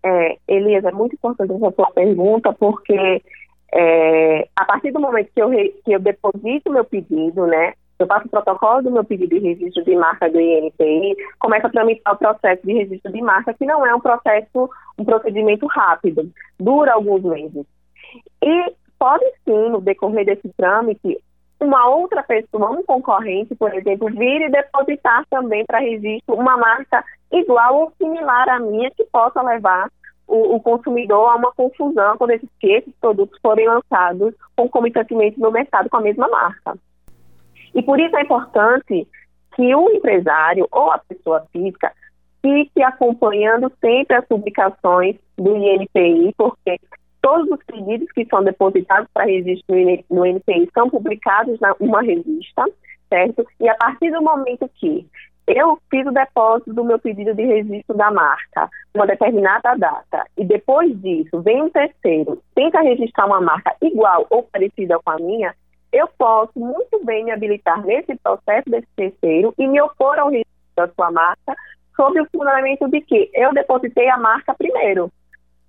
É, 0.03 0.37
Elias, 0.49 0.85
é 0.85 0.93
muito 0.93 1.15
importante 1.15 1.53
essa 1.53 1.73
sua 1.73 1.91
pergunta, 1.91 2.53
porque 2.53 3.23
é, 3.73 4.49
a 4.57 4.65
partir 4.65 4.93
do 4.93 5.01
momento 5.01 5.31
que 5.35 5.43
eu, 5.43 5.49
re, 5.49 5.75
que 5.85 5.93
eu 5.93 6.01
deposito 6.01 6.73
meu 6.73 6.85
pedido, 6.85 7.47
né, 7.47 7.75
eu 7.99 8.07
faço 8.07 8.27
o 8.27 8.31
protocolo 8.31 8.83
do 8.83 8.91
meu 8.91 9.05
pedido 9.05 9.29
de 9.29 9.39
registro 9.39 9.85
de 9.85 9.95
marca 9.95 10.29
do 10.31 10.41
INPI, 10.41 11.17
começa 11.39 11.67
a 11.67 11.71
tramitar 11.71 12.15
o 12.15 12.19
processo 12.19 12.67
de 12.67 12.73
registro 12.73 13.13
de 13.13 13.21
marca, 13.21 13.53
que 13.53 13.67
não 13.67 13.87
é 13.87 13.95
um 13.95 14.01
processo, 14.01 14.71
um 14.99 15.05
procedimento 15.05 15.67
rápido, 15.67 16.31
dura 16.59 16.95
alguns 16.95 17.23
meses. 17.23 17.67
E 18.43 18.73
pode 18.99 19.25
sim, 19.45 19.69
no 19.69 19.81
decorrer 19.81 20.25
desse 20.25 20.49
trâmite, 20.57 21.19
uma 21.65 21.89
outra 21.89 22.23
pessoa, 22.23 22.71
um 22.71 22.83
concorrente, 22.83 23.55
por 23.55 23.73
exemplo, 23.75 24.09
vir 24.11 24.43
e 24.43 24.51
depositar 24.51 25.25
também 25.29 25.65
para 25.67 25.79
registro 25.79 26.35
uma 26.35 26.57
marca 26.57 27.05
igual 27.31 27.81
ou 27.81 27.93
similar 27.99 28.49
à 28.49 28.59
minha, 28.59 28.91
que 28.91 29.05
possa 29.05 29.43
levar 29.43 29.89
o, 30.27 30.57
o 30.57 30.61
consumidor 30.61 31.29
a 31.29 31.37
uma 31.37 31.53
confusão 31.53 32.17
quando 32.17 32.31
esses, 32.31 32.49
esses 32.63 32.95
produtos 33.01 33.39
forem 33.43 33.67
lançados 33.67 34.35
concomitantemente 34.57 35.39
no 35.39 35.51
mercado 35.51 35.91
com 35.91 35.97
a 35.97 36.03
mesma 36.03 36.29
marca. 36.29 36.79
E 37.75 37.83
por 37.83 38.01
isso 38.01 38.17
é 38.17 38.23
importante 38.23 39.07
que 39.55 39.75
o 39.75 39.91
empresário 39.91 40.67
ou 40.71 40.91
a 40.91 40.99
pessoa 40.99 41.45
física 41.53 41.93
fique 42.41 42.83
acompanhando 42.83 43.71
sempre 43.81 44.17
as 44.17 44.27
publicações 44.27 45.17
do 45.37 45.57
INPI, 45.57 46.35
porque 46.37 46.79
todos 47.21 47.51
os 47.51 47.65
pedidos 47.65 48.11
que 48.13 48.27
são 48.27 48.43
depositados 48.43 49.09
para 49.13 49.27
registro 49.27 49.75
no 50.11 50.27
INPI 50.27 50.69
são 50.75 50.89
publicados 50.89 51.59
numa 51.79 52.03
revista, 52.03 52.65
certo? 53.09 53.47
E 53.61 53.69
a 53.69 53.75
partir 53.75 54.11
do 54.11 54.23
momento 54.23 54.71
que 54.77 55.07
eu 55.47 55.79
fiz 55.91 56.07
o 56.07 56.13
depósito 56.13 56.73
do 56.73 56.85
meu 56.85 56.99
pedido 56.99 57.35
de 57.35 57.45
registro 57.45 57.97
da 57.97 58.11
marca, 58.11 58.69
uma 58.95 59.07
determinada 59.07 59.75
data, 59.75 60.25
e 60.37 60.45
depois 60.45 60.97
disso 61.01 61.41
vem 61.43 61.63
um 61.63 61.71
terceiro, 61.71 62.41
tenta 62.55 62.81
registrar 62.81 63.27
uma 63.27 63.41
marca 63.41 63.75
igual 63.83 64.27
ou 64.31 64.45
parecida 64.45 64.99
com 65.05 65.11
a 65.11 65.17
minha, 65.17 65.55
eu 65.93 66.09
posso 66.17 66.53
muito 66.57 67.05
bem 67.05 67.25
me 67.25 67.33
habilitar 67.33 67.85
nesse 67.85 68.15
processo 68.17 68.71
desse 68.71 68.87
terceiro 68.95 69.53
e 69.59 69.67
me 69.67 69.81
opor 69.81 70.19
ao 70.19 70.29
registro 70.29 70.53
da 70.77 70.89
sua 70.89 71.11
marca 71.11 71.57
sob 71.97 72.21
o 72.21 72.27
fundamento 72.31 72.89
de 72.89 73.01
que 73.01 73.29
eu 73.35 73.53
depositei 73.53 74.09
a 74.09 74.17
marca 74.17 74.55
primeiro. 74.55 75.11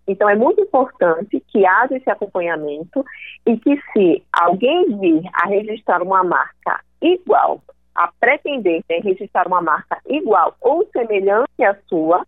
Então, 0.07 0.29
é 0.29 0.35
muito 0.35 0.61
importante 0.61 1.41
que 1.47 1.65
haja 1.65 1.95
esse 1.95 2.09
acompanhamento 2.09 3.05
e 3.45 3.57
que, 3.57 3.79
se 3.93 4.23
alguém 4.33 4.97
vir 4.97 5.21
a 5.33 5.47
registrar 5.47 6.01
uma 6.01 6.23
marca 6.23 6.81
igual, 7.01 7.61
a 7.95 8.09
pretender 8.19 8.83
né, 8.89 8.99
registrar 9.03 9.47
uma 9.47 9.61
marca 9.61 9.97
igual 10.07 10.55
ou 10.61 10.87
semelhante 10.91 11.63
à 11.63 11.75
sua, 11.87 12.25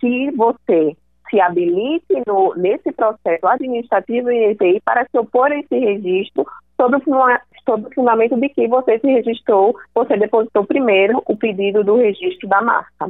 que 0.00 0.30
você 0.32 0.96
se 1.30 1.40
habilite 1.40 2.22
no, 2.26 2.54
nesse 2.54 2.92
processo 2.92 3.46
administrativo 3.46 4.30
e 4.30 4.50
EPI 4.50 4.80
para 4.84 5.06
se 5.10 5.18
opor 5.18 5.50
a 5.50 5.58
esse 5.58 5.78
registro 5.78 6.46
sob 6.76 6.96
o 7.86 7.94
fundamento 7.94 8.36
de 8.38 8.48
que 8.48 8.66
você 8.66 8.98
se 8.98 9.06
registrou, 9.06 9.74
você 9.94 10.16
depositou 10.16 10.64
primeiro 10.64 11.22
o 11.26 11.36
pedido 11.36 11.84
do 11.84 11.96
registro 11.96 12.48
da 12.48 12.60
marca. 12.60 13.08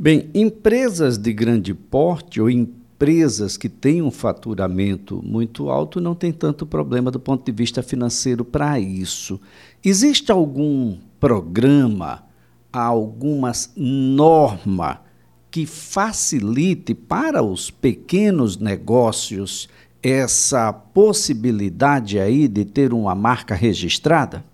Bem, 0.00 0.30
empresas 0.32 1.18
de 1.18 1.32
grande 1.32 1.74
porte 1.74 2.40
ou 2.40 2.48
empresas 2.48 3.56
que 3.56 3.68
têm 3.68 4.00
um 4.00 4.12
faturamento 4.12 5.20
muito 5.24 5.70
alto 5.70 6.00
não 6.00 6.14
tem 6.14 6.32
tanto 6.32 6.64
problema 6.64 7.10
do 7.10 7.18
ponto 7.18 7.44
de 7.44 7.50
vista 7.50 7.82
financeiro 7.82 8.44
para 8.44 8.78
isso. 8.78 9.40
Existe 9.84 10.30
algum 10.30 10.96
programa, 11.18 12.22
alguma 12.72 13.50
norma 13.76 15.02
que 15.50 15.66
facilite 15.66 16.94
para 16.94 17.42
os 17.42 17.68
pequenos 17.68 18.56
negócios 18.56 19.68
essa 20.00 20.72
possibilidade 20.72 22.20
aí 22.20 22.46
de 22.46 22.64
ter 22.64 22.92
uma 22.92 23.16
marca 23.16 23.56
registrada? 23.56 24.44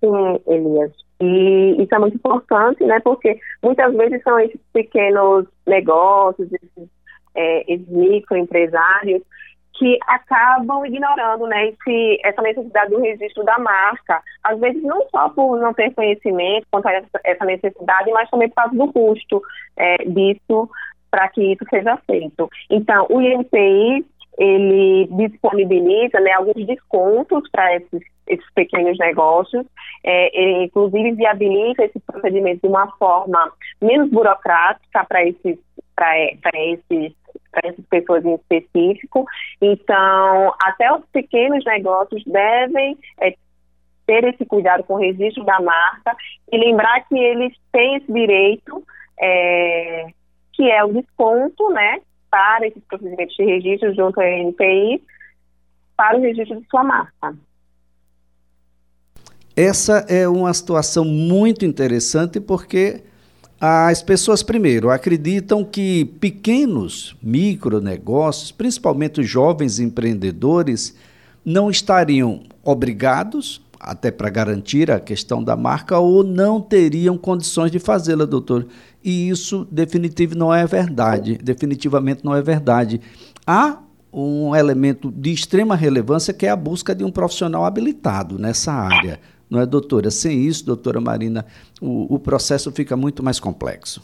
Sim, 0.00 0.40
Elias. 0.48 1.03
E 1.20 1.82
isso 1.82 1.94
é 1.94 1.98
muito 1.98 2.16
importante, 2.16 2.84
né? 2.84 3.00
Porque 3.00 3.38
muitas 3.62 3.94
vezes 3.94 4.22
são 4.22 4.38
esses 4.38 4.60
pequenos 4.72 5.46
negócios, 5.66 6.52
esses, 6.52 6.88
é, 7.34 7.72
esses 7.72 7.88
microempresários 7.88 9.22
que 9.76 9.98
acabam 10.06 10.86
ignorando 10.86 11.46
né, 11.46 11.68
esse, 11.68 12.20
essa 12.24 12.40
necessidade 12.42 12.90
do 12.90 13.00
registro 13.00 13.42
da 13.44 13.58
marca. 13.58 14.22
Às 14.42 14.58
vezes 14.60 14.82
não 14.82 15.04
só 15.10 15.28
por 15.30 15.58
não 15.58 15.74
ter 15.74 15.92
conhecimento 15.94 16.66
quanto 16.70 16.86
a 16.86 17.02
essa 17.24 17.44
necessidade, 17.44 18.10
mas 18.12 18.30
também 18.30 18.48
por 18.48 18.54
causa 18.54 18.76
do 18.76 18.92
custo 18.92 19.42
é, 19.76 19.96
disso 20.04 20.70
para 21.10 21.28
que 21.28 21.52
isso 21.52 21.64
seja 21.70 21.96
feito. 22.06 22.48
Então, 22.70 23.06
o 23.08 23.20
INPI 23.20 24.04
ele 24.38 25.08
disponibiliza 25.12 26.18
né, 26.20 26.32
alguns 26.32 26.66
descontos 26.66 27.48
para 27.50 27.76
esses, 27.76 28.02
esses, 28.26 28.46
pequenos 28.54 28.98
negócios, 28.98 29.66
é, 30.02 30.62
inclusive 30.64 31.12
viabiliza 31.12 31.84
esse 31.84 32.00
procedimento 32.00 32.62
de 32.62 32.68
uma 32.68 32.86
forma 32.96 33.52
menos 33.80 34.10
burocrática 34.10 35.04
para 35.04 35.24
esses, 35.24 35.58
esses 36.54 37.14
para 37.54 37.68
essas 37.68 37.84
pessoas 37.86 38.24
em 38.24 38.34
específico. 38.34 39.24
Então, 39.60 40.52
até 40.62 40.92
os 40.92 41.04
pequenos 41.12 41.64
negócios 41.64 42.22
devem 42.24 42.98
é, 43.20 43.34
ter 44.06 44.24
esse 44.24 44.44
cuidado 44.44 44.82
com 44.84 44.94
o 44.94 44.98
registro 44.98 45.44
da 45.44 45.60
marca 45.60 46.16
e 46.52 46.58
lembrar 46.58 47.06
que 47.06 47.16
eles 47.16 47.54
têm 47.72 47.96
esse 47.96 48.12
direito 48.12 48.82
é, 49.20 50.06
que 50.52 50.70
é 50.70 50.84
o 50.84 50.92
desconto, 50.92 51.70
né, 51.70 52.00
para 52.30 52.66
esses 52.66 52.82
procedimentos 52.84 53.34
de 53.36 53.44
registro 53.44 53.94
junto 53.94 54.20
ao 54.20 54.26
NPI, 54.26 55.02
para 55.96 56.18
o 56.18 56.20
registro 56.20 56.60
de 56.60 56.66
sua 56.68 56.82
marca. 56.82 57.34
Essa 59.56 60.04
é 60.08 60.26
uma 60.28 60.52
situação 60.52 61.04
muito 61.04 61.64
interessante 61.64 62.40
porque 62.40 63.02
as 63.60 64.02
pessoas, 64.02 64.42
primeiro, 64.42 64.90
acreditam 64.90 65.64
que 65.64 66.04
pequenos 66.20 67.16
micronegócios, 67.22 68.50
principalmente 68.50 69.20
os 69.20 69.28
jovens 69.28 69.78
empreendedores, 69.78 70.94
não 71.44 71.70
estariam 71.70 72.42
obrigados 72.64 73.62
até 73.78 74.10
para 74.10 74.30
garantir 74.30 74.90
a 74.90 74.98
questão 74.98 75.44
da 75.44 75.54
marca, 75.54 75.98
ou 75.98 76.24
não 76.24 76.60
teriam 76.60 77.18
condições 77.18 77.70
de 77.70 77.78
fazê-la, 77.78 78.24
doutor. 78.24 78.66
E 79.04 79.28
isso 79.28 79.68
definitivo 79.70 80.34
não 80.34 80.52
é 80.52 80.66
verdade, 80.66 81.38
definitivamente 81.42 82.24
não 82.24 82.34
é 82.34 82.40
verdade. 82.40 83.00
Há 83.46 83.78
um 84.10 84.54
elemento 84.56 85.12
de 85.12 85.32
extrema 85.32 85.76
relevância 85.76 86.32
que 86.32 86.46
é 86.46 86.50
a 86.50 86.56
busca 86.56 86.94
de 86.94 87.04
um 87.04 87.10
profissional 87.10 87.64
habilitado 87.64 88.38
nessa 88.38 88.72
área. 88.72 89.20
Não 89.54 89.60
é, 89.60 89.66
doutora? 89.66 90.10
Sem 90.10 90.40
isso, 90.40 90.66
doutora 90.66 91.00
Marina, 91.00 91.46
o, 91.80 92.16
o 92.16 92.18
processo 92.18 92.72
fica 92.72 92.96
muito 92.96 93.22
mais 93.22 93.38
complexo. 93.38 94.02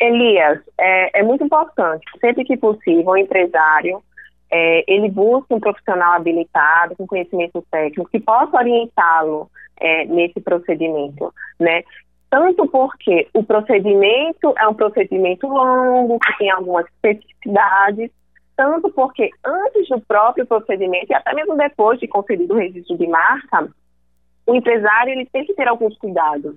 Elias, 0.00 0.58
é, 0.80 1.20
é 1.20 1.22
muito 1.22 1.44
importante, 1.44 2.02
sempre 2.18 2.44
que 2.44 2.56
possível, 2.56 3.08
o 3.08 3.16
empresário 3.16 4.02
é, 4.50 4.84
ele 4.90 5.10
busca 5.10 5.54
um 5.54 5.60
profissional 5.60 6.14
habilitado, 6.14 6.96
com 6.96 7.06
conhecimento 7.06 7.62
técnico, 7.70 8.08
que 8.10 8.20
possa 8.20 8.56
orientá-lo 8.56 9.50
é, 9.78 10.06
nesse 10.06 10.40
procedimento, 10.40 11.30
né? 11.60 11.82
Tanto 12.30 12.66
porque 12.66 13.28
o 13.34 13.44
procedimento 13.44 14.54
é 14.56 14.66
um 14.66 14.74
procedimento 14.74 15.46
longo, 15.46 16.18
que 16.18 16.38
tem 16.38 16.50
algumas 16.50 16.86
especificidades, 16.86 18.10
tanto 18.56 18.90
porque 18.90 19.30
antes 19.44 19.88
do 19.88 20.00
próprio 20.00 20.46
procedimento, 20.46 21.10
e 21.10 21.14
até 21.14 21.34
mesmo 21.34 21.56
depois 21.56 21.98
de 21.98 22.06
concedido 22.06 22.54
o 22.54 22.58
registro 22.58 22.96
de 22.96 23.06
marca, 23.06 23.68
o 24.46 24.54
empresário 24.54 25.12
ele 25.12 25.26
tem 25.26 25.44
que 25.44 25.54
ter 25.54 25.66
alguns 25.66 25.96
cuidados 25.98 26.54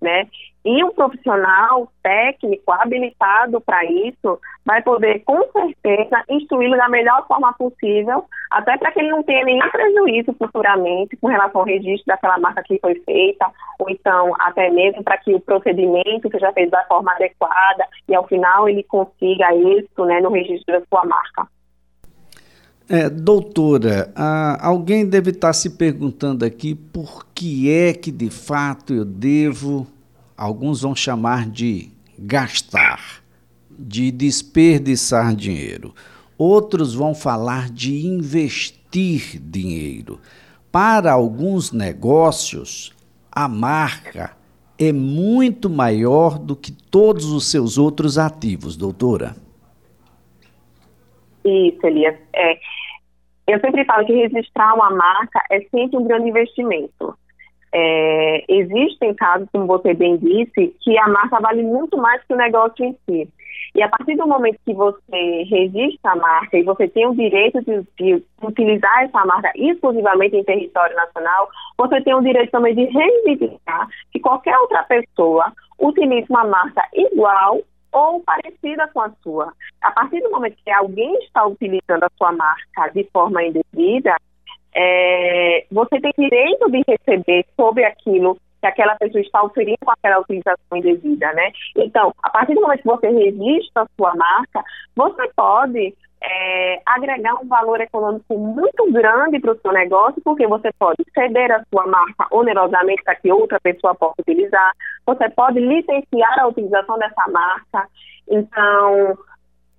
né? 0.00 0.26
E 0.64 0.84
um 0.84 0.90
profissional 0.90 1.90
técnico 2.02 2.70
habilitado 2.72 3.60
para 3.62 3.82
isso 3.84 4.38
vai 4.64 4.82
poder, 4.82 5.20
com 5.20 5.42
certeza, 5.52 6.22
instruí-lo 6.28 6.76
da 6.76 6.88
melhor 6.88 7.26
forma 7.26 7.52
possível, 7.54 8.24
até 8.50 8.76
para 8.76 8.92
que 8.92 9.00
ele 9.00 9.10
não 9.10 9.22
tenha 9.22 9.44
nenhum 9.44 9.68
prejuízo 9.70 10.34
futuramente 10.34 11.16
com 11.16 11.28
relação 11.28 11.62
ao 11.62 11.66
registro 11.66 12.04
daquela 12.06 12.38
marca 12.38 12.62
que 12.62 12.78
foi 12.78 12.94
feita, 13.06 13.46
ou 13.78 13.88
então 13.88 14.34
até 14.38 14.68
mesmo 14.70 15.02
para 15.02 15.16
que 15.16 15.34
o 15.34 15.40
procedimento 15.40 16.30
seja 16.30 16.52
feito 16.52 16.70
da 16.70 16.84
forma 16.84 17.12
adequada 17.12 17.86
e 18.06 18.14
ao 18.14 18.26
final 18.26 18.68
ele 18.68 18.82
consiga 18.82 19.54
isso 19.54 20.04
né, 20.04 20.20
no 20.20 20.30
registro 20.30 20.78
da 20.78 20.86
sua 20.86 21.06
marca. 21.06 21.48
É, 22.92 23.08
doutora, 23.08 24.12
alguém 24.58 25.06
deve 25.06 25.30
estar 25.30 25.52
se 25.52 25.70
perguntando 25.70 26.44
aqui 26.44 26.74
por 26.74 27.24
que 27.32 27.70
é 27.70 27.92
que 27.92 28.10
de 28.10 28.28
fato 28.28 28.92
eu 28.92 29.04
devo, 29.04 29.86
alguns 30.36 30.80
vão 30.80 30.92
chamar 30.92 31.48
de 31.48 31.92
gastar, 32.18 33.22
de 33.70 34.10
desperdiçar 34.10 35.36
dinheiro. 35.36 35.94
Outros 36.36 36.92
vão 36.92 37.14
falar 37.14 37.70
de 37.70 38.04
investir 38.04 39.40
dinheiro. 39.40 40.18
Para 40.72 41.12
alguns 41.12 41.70
negócios, 41.70 42.92
a 43.30 43.46
marca 43.46 44.36
é 44.76 44.92
muito 44.92 45.70
maior 45.70 46.40
do 46.40 46.56
que 46.56 46.72
todos 46.72 47.26
os 47.26 47.48
seus 47.48 47.78
outros 47.78 48.18
ativos, 48.18 48.76
doutora. 48.76 49.36
Isso, 51.44 51.86
Elias. 51.86 52.16
É, 52.34 52.58
eu 53.50 53.60
sempre 53.60 53.84
falo 53.84 54.06
que 54.06 54.12
registrar 54.12 54.74
uma 54.74 54.90
marca 54.90 55.42
é 55.50 55.60
sempre 55.60 55.96
um 55.96 56.04
grande 56.04 56.28
investimento. 56.28 57.14
É, 57.72 58.44
existem 58.48 59.14
casos, 59.14 59.48
como 59.52 59.66
você 59.66 59.94
bem 59.94 60.16
disse, 60.16 60.74
que 60.80 60.98
a 60.98 61.08
marca 61.08 61.38
vale 61.40 61.62
muito 61.62 61.96
mais 61.96 62.22
que 62.24 62.34
o 62.34 62.36
negócio 62.36 62.84
em 62.84 62.96
si. 63.06 63.28
E 63.74 63.82
a 63.82 63.88
partir 63.88 64.16
do 64.16 64.26
momento 64.26 64.58
que 64.64 64.74
você 64.74 65.44
registra 65.48 66.12
a 66.12 66.16
marca 66.16 66.58
e 66.58 66.64
você 66.64 66.88
tem 66.88 67.06
o 67.06 67.14
direito 67.14 67.60
de, 67.62 67.86
de, 67.96 68.24
utilizar 68.42 69.04
essa 69.04 69.24
marca 69.24 69.52
exclusivamente 69.54 70.36
em 70.36 70.44
território 70.44 70.96
nacional, 70.96 71.48
você 71.78 72.00
tem 72.00 72.14
o 72.14 72.22
direito 72.22 72.50
também 72.50 72.74
de 72.74 72.84
reivindicar 72.86 73.88
que 74.12 74.18
qualquer 74.18 74.58
outra 74.58 74.82
pessoa 74.82 75.52
utilize 75.78 76.26
uma 76.28 76.44
marca 76.44 76.82
igual 76.92 77.60
ou 77.92 78.20
parecida 78.22 78.88
com 78.88 79.00
a 79.00 79.10
sua. 79.22 79.52
A 79.82 79.90
partir 79.90 80.20
do 80.20 80.30
momento 80.30 80.56
que 80.64 80.70
alguém 80.70 81.14
está 81.24 81.46
utilizando 81.46 82.04
a 82.04 82.10
sua 82.16 82.32
marca 82.32 82.88
de 82.94 83.04
forma 83.12 83.42
indevida, 83.42 84.16
é, 84.74 85.66
você 85.70 86.00
tem 86.00 86.12
direito 86.16 86.70
de 86.70 86.82
receber 86.86 87.44
sobre 87.56 87.84
aquilo 87.84 88.36
que 88.60 88.66
aquela 88.66 88.94
pessoa 88.96 89.20
está 89.20 89.42
oferindo 89.42 89.78
com 89.84 89.90
aquela 89.90 90.20
utilização 90.20 90.76
indevida, 90.76 91.32
né? 91.32 91.50
Então, 91.76 92.14
a 92.22 92.30
partir 92.30 92.54
do 92.54 92.60
momento 92.60 92.82
que 92.82 92.88
você 92.88 93.08
registra 93.08 93.82
a 93.82 93.88
sua 93.96 94.14
marca, 94.14 94.62
você 94.94 95.30
pode 95.34 95.94
é, 96.22 96.82
agregar 96.84 97.34
um 97.42 97.48
valor 97.48 97.80
econômico 97.80 98.36
muito 98.36 98.92
grande 98.92 99.40
para 99.40 99.52
o 99.52 99.58
seu 99.60 99.72
negócio, 99.72 100.20
porque 100.22 100.46
você 100.46 100.70
pode 100.78 101.02
ceder 101.14 101.50
a 101.50 101.64
sua 101.72 101.86
marca 101.86 102.26
onerosamente 102.30 103.02
para 103.02 103.14
que 103.14 103.32
outra 103.32 103.58
pessoa 103.60 103.94
possa 103.94 104.20
utilizar, 104.20 104.72
você 105.06 105.28
pode 105.30 105.60
licenciar 105.60 106.38
a 106.38 106.46
utilização 106.46 106.98
dessa 106.98 107.26
marca. 107.30 107.88
Então, 108.28 109.18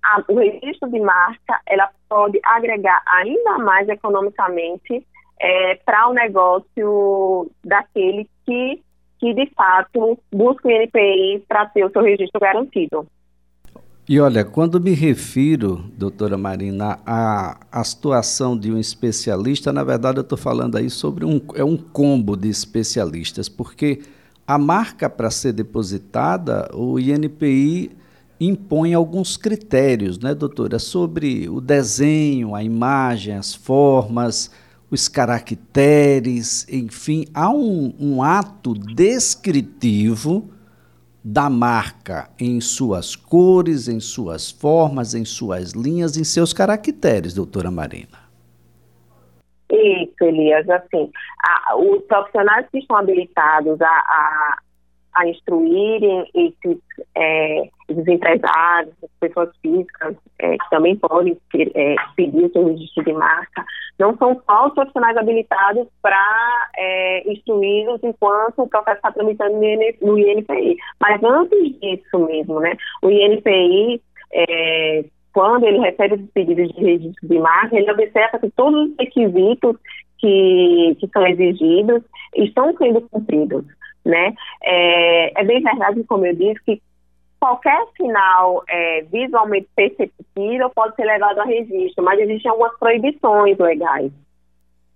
a, 0.02 0.22
o 0.28 0.34
registro 0.36 0.90
de 0.90 1.00
marca, 1.00 1.60
ela 1.66 1.88
pode 2.08 2.40
agregar 2.44 3.00
ainda 3.06 3.58
mais 3.58 3.88
economicamente 3.88 5.06
é, 5.40 5.76
para 5.84 6.08
o 6.08 6.12
negócio 6.12 7.50
daquele 7.64 8.28
que, 8.44 8.82
que, 9.20 9.32
de 9.32 9.46
fato, 9.54 10.18
busca 10.32 10.66
o 10.66 10.70
INPI 10.70 11.44
para 11.46 11.66
ter 11.66 11.84
o 11.84 11.90
seu 11.90 12.02
registro 12.02 12.40
garantido. 12.40 13.06
E 14.08 14.18
olha, 14.18 14.44
quando 14.44 14.80
me 14.80 14.90
refiro, 14.94 15.84
doutora 15.96 16.36
Marina, 16.36 16.98
à, 17.06 17.60
à 17.70 17.84
situação 17.84 18.58
de 18.58 18.72
um 18.72 18.76
especialista, 18.76 19.72
na 19.72 19.84
verdade 19.84 20.18
eu 20.18 20.22
estou 20.22 20.36
falando 20.36 20.76
aí 20.76 20.90
sobre 20.90 21.24
um, 21.24 21.40
é 21.54 21.62
um 21.62 21.76
combo 21.76 22.36
de 22.36 22.48
especialistas, 22.48 23.48
porque 23.48 24.00
a 24.44 24.58
marca 24.58 25.08
para 25.08 25.30
ser 25.30 25.52
depositada, 25.52 26.68
o 26.74 26.98
INPI 26.98 27.92
impõe 28.40 28.92
alguns 28.92 29.36
critérios, 29.36 30.18
né, 30.18 30.34
doutora, 30.34 30.80
sobre 30.80 31.48
o 31.48 31.60
desenho, 31.60 32.56
a 32.56 32.64
imagem, 32.64 33.36
as 33.36 33.54
formas, 33.54 34.50
os 34.90 35.06
caracteres, 35.06 36.66
enfim, 36.68 37.24
há 37.32 37.48
um, 37.50 37.94
um 38.00 38.20
ato 38.20 38.74
descritivo 38.74 40.50
da 41.24 41.48
marca 41.48 42.28
em 42.38 42.60
suas 42.60 43.14
cores, 43.14 43.86
em 43.88 44.00
suas 44.00 44.50
formas, 44.50 45.14
em 45.14 45.24
suas 45.24 45.72
linhas, 45.72 46.16
em 46.16 46.24
seus 46.24 46.52
caracteres, 46.52 47.34
doutora 47.34 47.70
Marina. 47.70 48.22
Isso, 49.70 50.22
Elias. 50.22 50.68
Assim, 50.68 51.10
a, 51.44 51.76
os 51.76 52.02
profissionais 52.04 52.66
que 52.70 52.78
estão 52.78 52.96
habilitados 52.96 53.80
a, 53.80 53.86
a, 53.86 54.58
a 55.14 55.28
instruírem 55.28 56.28
esses, 56.34 56.78
é, 57.14 57.68
esses 57.88 58.06
empresários, 58.06 58.94
as 59.02 59.10
pessoas 59.20 59.50
físicas 59.62 60.16
é, 60.40 60.58
que 60.58 60.70
também 60.70 60.96
podem 60.96 61.38
é, 61.74 61.94
pedir 62.16 62.44
o 62.44 62.52
seu 62.52 62.66
registro 62.66 63.04
de 63.04 63.12
marca, 63.12 63.64
não 64.02 64.16
são 64.16 64.42
só 64.44 64.66
os 64.66 64.74
profissionais 64.74 65.16
habilitados 65.16 65.86
para 66.02 66.70
é, 66.76 67.32
instruí-los 67.32 68.00
enquanto 68.02 68.62
o 68.62 68.68
processo 68.68 68.96
está 68.96 69.12
tramitando 69.12 69.56
no 70.00 70.18
INPI. 70.18 70.76
Mas 71.00 71.22
antes 71.22 71.80
disso 71.80 72.18
mesmo, 72.26 72.60
né, 72.60 72.76
o 73.02 73.10
INPI, 73.10 74.02
é, 74.32 75.04
quando 75.32 75.64
ele 75.64 75.78
recebe 75.78 76.16
os 76.16 76.30
pedidos 76.32 76.68
de 76.74 76.84
registro 76.84 77.28
de 77.28 77.38
marca, 77.38 77.76
ele 77.76 77.90
observa 77.90 78.38
que 78.38 78.50
todos 78.50 78.90
os 78.90 78.96
requisitos 78.98 79.76
que, 80.18 80.96
que 80.98 81.08
são 81.12 81.26
exigidos 81.26 82.02
estão 82.34 82.76
sendo 82.76 83.00
cumpridos 83.02 83.64
né? 84.04 84.34
É, 84.62 85.40
é 85.40 85.44
bem 85.44 85.62
verdade, 85.62 86.02
como 86.04 86.26
eu 86.26 86.34
disse, 86.34 86.60
que 86.64 86.82
qualquer 87.42 87.84
sinal 87.96 88.62
é, 88.68 89.02
visualmente 89.10 89.68
perceptível 89.74 90.70
pode 90.70 90.94
ser 90.94 91.04
levado 91.04 91.40
a 91.40 91.44
registro, 91.44 92.04
mas 92.04 92.20
existem 92.20 92.48
algumas 92.48 92.78
proibições 92.78 93.58
legais. 93.58 94.12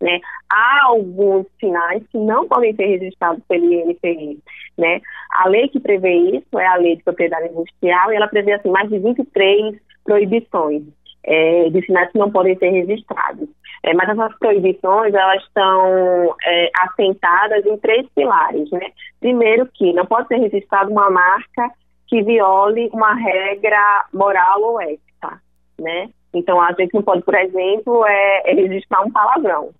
Né? 0.00 0.20
Há 0.48 0.84
alguns 0.84 1.44
sinais 1.58 2.04
que 2.06 2.18
não 2.18 2.46
podem 2.46 2.72
ser 2.76 2.86
registrados 2.86 3.42
pelo 3.48 3.64
INPI. 3.64 4.38
Né? 4.78 5.00
A 5.32 5.48
lei 5.48 5.66
que 5.66 5.80
prevê 5.80 6.14
isso 6.14 6.56
é 6.56 6.66
a 6.68 6.76
Lei 6.76 6.94
de 6.94 7.02
Propriedade 7.02 7.48
Industrial 7.48 8.12
e 8.12 8.14
ela 8.14 8.28
prevê 8.28 8.52
assim, 8.52 8.70
mais 8.70 8.88
de 8.88 9.00
23 9.00 9.74
proibições 10.04 10.84
é, 11.24 11.68
de 11.68 11.84
sinais 11.84 12.12
que 12.12 12.18
não 12.18 12.30
podem 12.30 12.56
ser 12.58 12.70
registrados. 12.70 13.48
É, 13.82 13.92
mas 13.92 14.08
essas 14.08 14.38
proibições, 14.38 15.12
elas 15.12 15.42
estão 15.42 16.36
é, 16.46 16.70
assentadas 16.78 17.66
em 17.66 17.76
três 17.78 18.06
pilares, 18.14 18.70
né? 18.70 18.92
Primeiro 19.18 19.66
que 19.74 19.92
não 19.92 20.06
pode 20.06 20.28
ser 20.28 20.36
registrada 20.36 20.90
uma 20.90 21.10
marca 21.10 21.72
que 22.08 22.22
viole 22.22 22.88
uma 22.92 23.14
regra 23.14 24.06
moral 24.12 24.62
ou 24.62 24.80
ética, 24.80 25.40
né? 25.80 26.08
Então, 26.32 26.60
a 26.60 26.72
gente 26.72 26.92
não 26.94 27.02
pode, 27.02 27.22
por 27.22 27.34
exemplo, 27.34 28.06
é, 28.06 28.50
é 28.50 28.54
registrar 28.54 29.02
um 29.02 29.10
palavrão. 29.10 29.70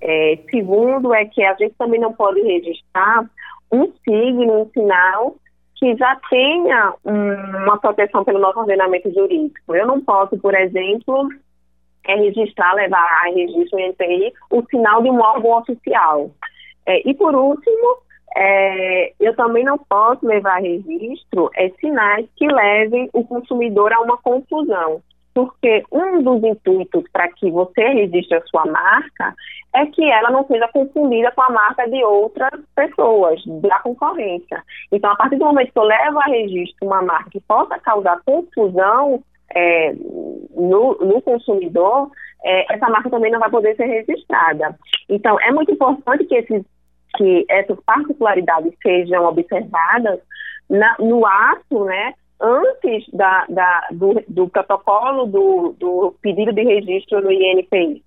É, 0.00 0.38
segundo 0.50 1.14
é 1.14 1.24
que 1.24 1.42
a 1.42 1.54
gente 1.54 1.74
também 1.78 2.00
não 2.00 2.12
pode 2.12 2.40
registrar 2.42 3.24
um 3.72 3.92
signo, 4.04 4.62
um 4.62 4.70
sinal 4.70 5.36
que 5.76 5.94
já 5.96 6.18
tenha 6.28 6.94
um, 7.04 7.32
uma 7.62 7.78
proteção 7.78 8.24
pelo 8.24 8.38
nosso 8.38 8.58
ordenamento 8.58 9.12
jurídico. 9.12 9.74
Eu 9.74 9.86
não 9.86 10.00
posso, 10.00 10.36
por 10.38 10.54
exemplo, 10.54 11.28
é 12.04 12.14
registrar, 12.16 12.72
levar 12.74 12.98
a 12.98 13.30
registro 13.34 13.78
em 13.78 13.88
NPI 13.88 14.32
o 14.50 14.62
sinal 14.70 15.02
de 15.02 15.10
um 15.10 15.20
órgão 15.20 15.58
oficial. 15.58 16.30
É, 16.86 17.08
e 17.08 17.14
por 17.14 17.34
último, 17.34 17.98
é, 18.34 19.12
eu 19.20 19.34
também 19.36 19.64
não 19.64 19.78
posso 19.78 20.26
levar 20.26 20.60
registro 20.60 21.50
é, 21.54 21.68
sinais 21.80 22.26
que 22.36 22.46
levem 22.46 23.08
o 23.12 23.24
consumidor 23.24 23.92
a 23.92 24.00
uma 24.00 24.16
confusão. 24.18 25.02
Porque 25.34 25.84
um 25.92 26.22
dos 26.22 26.42
intuitos 26.42 27.04
para 27.12 27.28
que 27.28 27.50
você 27.50 27.88
registre 27.88 28.38
a 28.38 28.46
sua 28.46 28.64
marca 28.64 29.34
é 29.74 29.84
que 29.86 30.02
ela 30.10 30.30
não 30.30 30.46
seja 30.46 30.66
confundida 30.68 31.30
com 31.32 31.42
a 31.42 31.50
marca 31.50 31.86
de 31.88 32.02
outras 32.02 32.58
pessoas, 32.74 33.42
da 33.60 33.78
concorrência. 33.80 34.62
Então, 34.90 35.10
a 35.10 35.16
partir 35.16 35.36
do 35.36 35.44
momento 35.44 35.72
que 35.72 35.78
eu 35.78 35.82
levo 35.82 36.18
a 36.18 36.24
registro 36.24 36.86
uma 36.86 37.02
marca 37.02 37.28
que 37.30 37.40
possa 37.40 37.78
causar 37.80 38.18
confusão 38.24 39.22
é, 39.54 39.92
no, 40.54 40.96
no, 41.00 41.20
consumidor, 41.20 42.10
é, 42.42 42.74
essa 42.74 42.88
marca 42.88 43.10
também 43.10 43.30
não 43.30 43.40
vai 43.40 43.50
poder 43.50 43.76
ser 43.76 43.84
registrada. 43.84 44.74
Então, 45.08 45.38
é 45.40 45.52
muito 45.52 45.70
importante 45.70 46.24
que, 46.24 46.34
esses, 46.34 46.64
que 47.16 47.46
essas 47.48 47.78
particularidades 47.84 48.72
sejam 48.82 49.24
observadas 49.24 50.20
na, 50.68 50.96
no 50.98 51.24
ato, 51.24 51.84
né, 51.84 52.14
antes 52.40 53.04
da, 53.12 53.46
da 53.48 53.88
do, 53.92 54.22
do, 54.28 54.48
protocolo 54.48 55.26
do, 55.26 55.74
do 55.78 56.14
pedido 56.20 56.52
de 56.52 56.62
registro 56.62 57.22
no 57.22 57.32
INPI. 57.32 58.02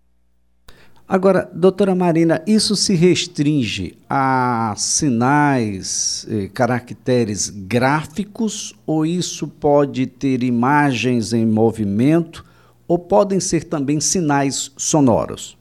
Agora, 1.08 1.50
doutora 1.52 1.96
Marina, 1.96 2.44
isso 2.46 2.76
se 2.76 2.96
restringe 2.96 3.98
a 4.08 4.76
sinais, 4.78 6.28
eh, 6.30 6.48
caracteres 6.54 7.50
gráficos 7.50 8.76
ou 8.86 9.08
isso 9.08 9.48
pode 9.48 10.06
ter 10.06 10.44
imagens 10.44 11.34
em 11.34 11.48
movimento 11.48 12.46
ou 12.88 13.00
podem 13.00 13.40
ser 13.40 13.64
também 13.64 14.00
sinais 14.00 14.72
sonoros? 14.78 15.58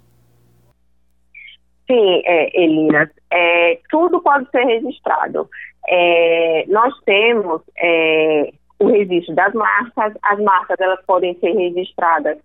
Sim, 1.86 2.22
é, 2.26 2.62
Elias, 2.62 3.08
é, 3.30 3.78
tudo 3.90 4.20
pode 4.20 4.50
ser 4.50 4.64
registrado. 4.64 5.48
É, 5.88 6.64
nós 6.68 6.94
temos 7.04 7.62
é, 7.76 8.52
o 8.78 8.86
registro 8.86 9.34
das 9.34 9.52
marcas, 9.54 10.14
as 10.22 10.38
marcas 10.40 10.80
elas 10.80 11.04
podem 11.06 11.34
ser 11.38 11.52
registradas 11.52 12.38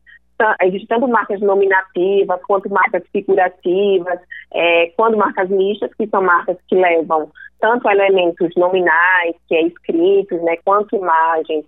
tanto 0.88 1.08
marcas 1.08 1.40
nominativas 1.40 2.42
quanto 2.48 2.70
marcas 2.70 3.04
figurativas, 3.12 4.20
é, 4.52 4.88
quanto 4.98 5.18
marcas 5.18 5.50
mistas, 5.50 5.94
que 5.94 6.08
são 6.08 6.22
marcas 6.22 6.58
que 6.68 6.76
levam 6.76 7.32
tanto 7.60 7.90
elementos 7.90 8.54
nominais, 8.58 9.36
que 9.48 9.56
é 9.56 9.62
escritos, 9.68 10.42
né, 10.44 10.58
quanto 10.66 10.96
imagens, 10.98 11.66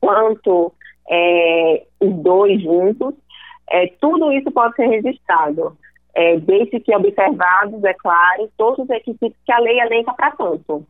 quanto 0.00 0.72
é, 1.10 1.82
os 2.00 2.14
dois 2.22 2.62
juntos, 2.62 3.14
é, 3.68 3.88
tudo 4.00 4.32
isso 4.32 4.50
pode 4.52 4.76
ser 4.76 4.86
registrado, 4.86 5.76
é, 6.14 6.38
desde 6.38 6.80
que 6.80 6.94
observados, 6.94 7.82
é 7.84 7.94
claro, 7.94 8.50
todos 8.56 8.80
os 8.80 8.88
requisitos 8.88 9.36
que 9.44 9.52
a 9.52 9.58
lei 9.58 9.80
elenca 9.80 10.12
para 10.12 10.30
tanto. 10.32 10.86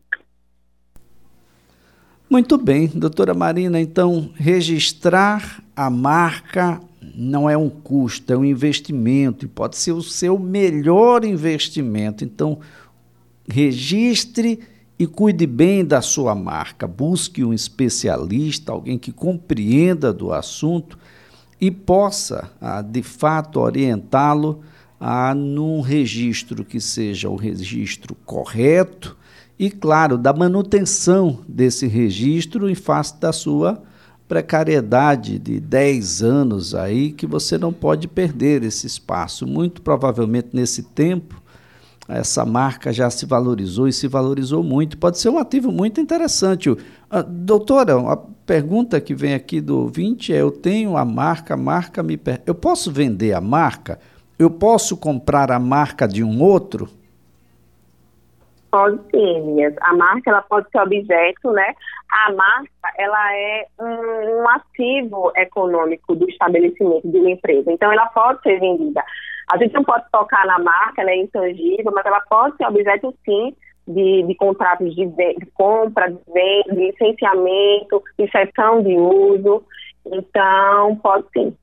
Muito 2.29 2.57
bem, 2.57 2.87
doutora 2.87 3.35
Marina, 3.35 3.79
então 3.81 4.31
registrar 4.35 5.63
a 5.77 5.91
marca 5.91 6.81
não 7.15 7.49
é 7.49 7.57
um 7.57 7.69
custo, 7.69 8.33
é 8.33 8.37
um 8.37 8.45
investimento 8.45 9.45
e 9.45 9.49
pode 9.49 9.77
ser 9.77 9.93
o 9.93 10.03
seu 10.03 10.39
melhor 10.39 11.25
investimento. 11.25 12.25
Então, 12.25 12.59
registre 13.47 14.61
e 14.99 15.07
cuide 15.07 15.47
bem 15.47 15.85
da 15.85 16.01
sua 16.01 16.35
marca. 16.35 16.87
Busque 16.87 17.45
um 17.45 17.53
especialista, 17.53 18.73
alguém 18.73 18.99
que 18.99 19.13
compreenda 19.13 20.13
do 20.13 20.33
assunto 20.33 20.99
e 21.61 21.71
possa, 21.71 22.51
ah, 22.61 22.81
de 22.81 23.03
fato, 23.03 23.61
orientá-lo 23.61 24.63
a 25.05 25.35
num 25.35 25.81
registro 25.81 26.65
que 26.65 26.81
seja 26.81 27.29
o 27.29 27.35
registro 27.35 28.15
correto 28.25 29.19
e, 29.59 29.69
claro, 29.69 30.17
da 30.17 30.33
manutenção 30.33 31.41
desse 31.49 31.89
registro 31.89 32.71
em 32.71 32.77
face 32.77 33.19
da 33.19 33.33
sua 33.33 33.83
precariedade 34.29 35.41
de 35.41 35.59
10 35.59 36.23
anos 36.23 36.73
aí, 36.73 37.11
que 37.11 37.27
você 37.27 37.59
não 37.59 37.73
pode 37.73 38.07
perder 38.07 38.63
esse 38.63 38.87
espaço. 38.87 39.45
Muito 39.45 39.83
provavelmente 39.83 40.51
nesse 40.53 40.85
tempo, 40.85 41.43
essa 42.09 42.47
marca 42.47 42.93
já 42.93 43.11
se 43.11 43.27
valorizou 43.27 43.89
e 43.89 43.93
se 43.93 44.07
valorizou 44.07 44.63
muito. 44.63 44.97
Pode 44.97 45.19
ser 45.19 45.31
um 45.31 45.39
ativo 45.39 45.73
muito 45.73 46.01
interessante. 46.01 46.71
Uh, 46.71 46.79
doutora, 47.29 47.99
a 48.09 48.17
pergunta 48.17 49.01
que 49.01 49.17
vem 49.17 49.35
aqui 49.35 49.61
do 49.61 49.81
ouvinte 49.81 50.33
é: 50.33 50.41
eu 50.41 50.53
tenho 50.53 50.97
a 50.97 51.05
marca, 51.05 51.55
a 51.55 51.57
marca 51.57 52.05
me. 52.05 52.17
Per... 52.17 52.41
Eu 52.47 52.55
posso 52.55 52.93
vender 52.93 53.33
a 53.33 53.41
marca? 53.41 53.99
Eu 54.43 54.51
posso 54.51 54.99
comprar 54.99 55.53
a 55.53 55.61
marca 55.61 56.09
de 56.09 56.25
um 56.25 56.43
outro? 56.43 56.89
Pode 58.73 58.99
sim. 59.13 59.57
A 59.83 59.95
marca 59.95 60.31
ela 60.31 60.43
pode 60.43 60.69
ser 60.69 60.81
objeto, 60.81 61.53
né? 61.53 61.73
A 62.11 62.33
marca 62.33 62.93
ela 62.99 63.37
é 63.37 63.67
um, 63.79 64.41
um 64.41 64.49
ativo 64.49 65.31
econômico 65.37 66.17
do 66.17 66.29
estabelecimento 66.29 67.09
de 67.09 67.19
uma 67.19 67.31
empresa. 67.31 67.71
Então 67.71 67.93
ela 67.93 68.07
pode 68.07 68.43
ser 68.43 68.59
vendida. 68.59 69.05
A 69.49 69.59
gente 69.59 69.75
não 69.75 69.85
pode 69.85 70.07
tocar 70.11 70.45
na 70.45 70.59
marca, 70.59 71.03
ela 71.03 71.13
é 71.13 71.19
intangível, 71.19 71.93
mas 71.95 72.05
ela 72.05 72.21
pode 72.29 72.57
ser 72.57 72.67
objeto 72.67 73.15
sim 73.25 73.55
de, 73.87 74.25
de 74.25 74.35
contratos 74.35 74.93
de, 74.97 75.07
de, 75.07 75.47
compra, 75.55 76.11
de 76.11 76.19
venda, 76.35 76.75
de 76.75 76.91
licenciamento, 76.91 78.03
de 78.19 78.27
de 78.83 78.97
uso. 78.97 79.63
Então 80.05 80.97
pode 80.97 81.27
sim. 81.33 81.57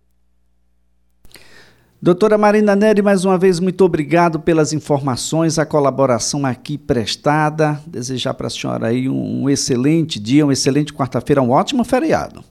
Doutora 2.02 2.38
Marina 2.38 2.78
Neri, 2.78 3.02
mais 3.02 3.26
uma 3.26 3.38
vez, 3.38 3.60
muito 3.60 3.84
obrigado 3.84 4.40
pelas 4.40 4.72
informações, 4.72 5.60
a 5.60 5.66
colaboração 5.66 6.46
aqui 6.46 6.78
prestada. 6.78 7.78
Desejar 7.86 8.34
para 8.36 8.48
a 8.48 8.50
senhora 8.50 8.88
aí 8.88 9.10
um, 9.10 9.50
excelente 9.50 10.18
dia, 10.18 10.46
uma 10.46 10.54
excelente 10.54 10.94
quarta-feira, 10.94 11.42
um 11.42 11.52
ótimo 11.52 11.84
feriado. 11.84 12.42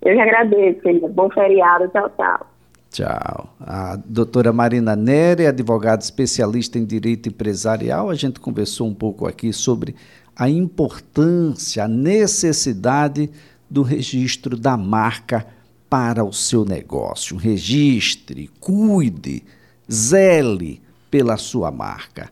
Eu 0.00 0.14
que 0.14 0.20
agradeço, 0.20 0.80
querida. 0.80 1.08
Bom 1.08 1.28
feriado. 1.30 1.88
Tchau, 1.88 2.08
tchau. 2.16 2.46
Tchau. 2.90 3.48
A 3.60 3.98
doutora 4.06 4.52
Marina 4.52 4.94
Neri, 4.94 5.44
advogada 5.44 6.00
especialista 6.00 6.78
em 6.78 6.84
direito 6.84 7.28
empresarial, 7.28 8.08
a 8.08 8.14
gente 8.14 8.38
conversou 8.38 8.86
um 8.86 8.94
pouco 8.94 9.26
aqui 9.26 9.52
sobre 9.52 9.96
a 10.36 10.48
importância, 10.48 11.82
a 11.82 11.88
necessidade 11.88 13.28
do 13.68 13.82
registro 13.82 14.56
da 14.56 14.76
marca 14.76 15.44
para 15.88 16.24
o 16.24 16.32
seu 16.32 16.64
negócio. 16.64 17.36
Registre, 17.36 18.50
cuide, 18.60 19.42
zele 19.90 20.80
pela 21.10 21.36
sua 21.36 21.70
marca. 21.70 22.30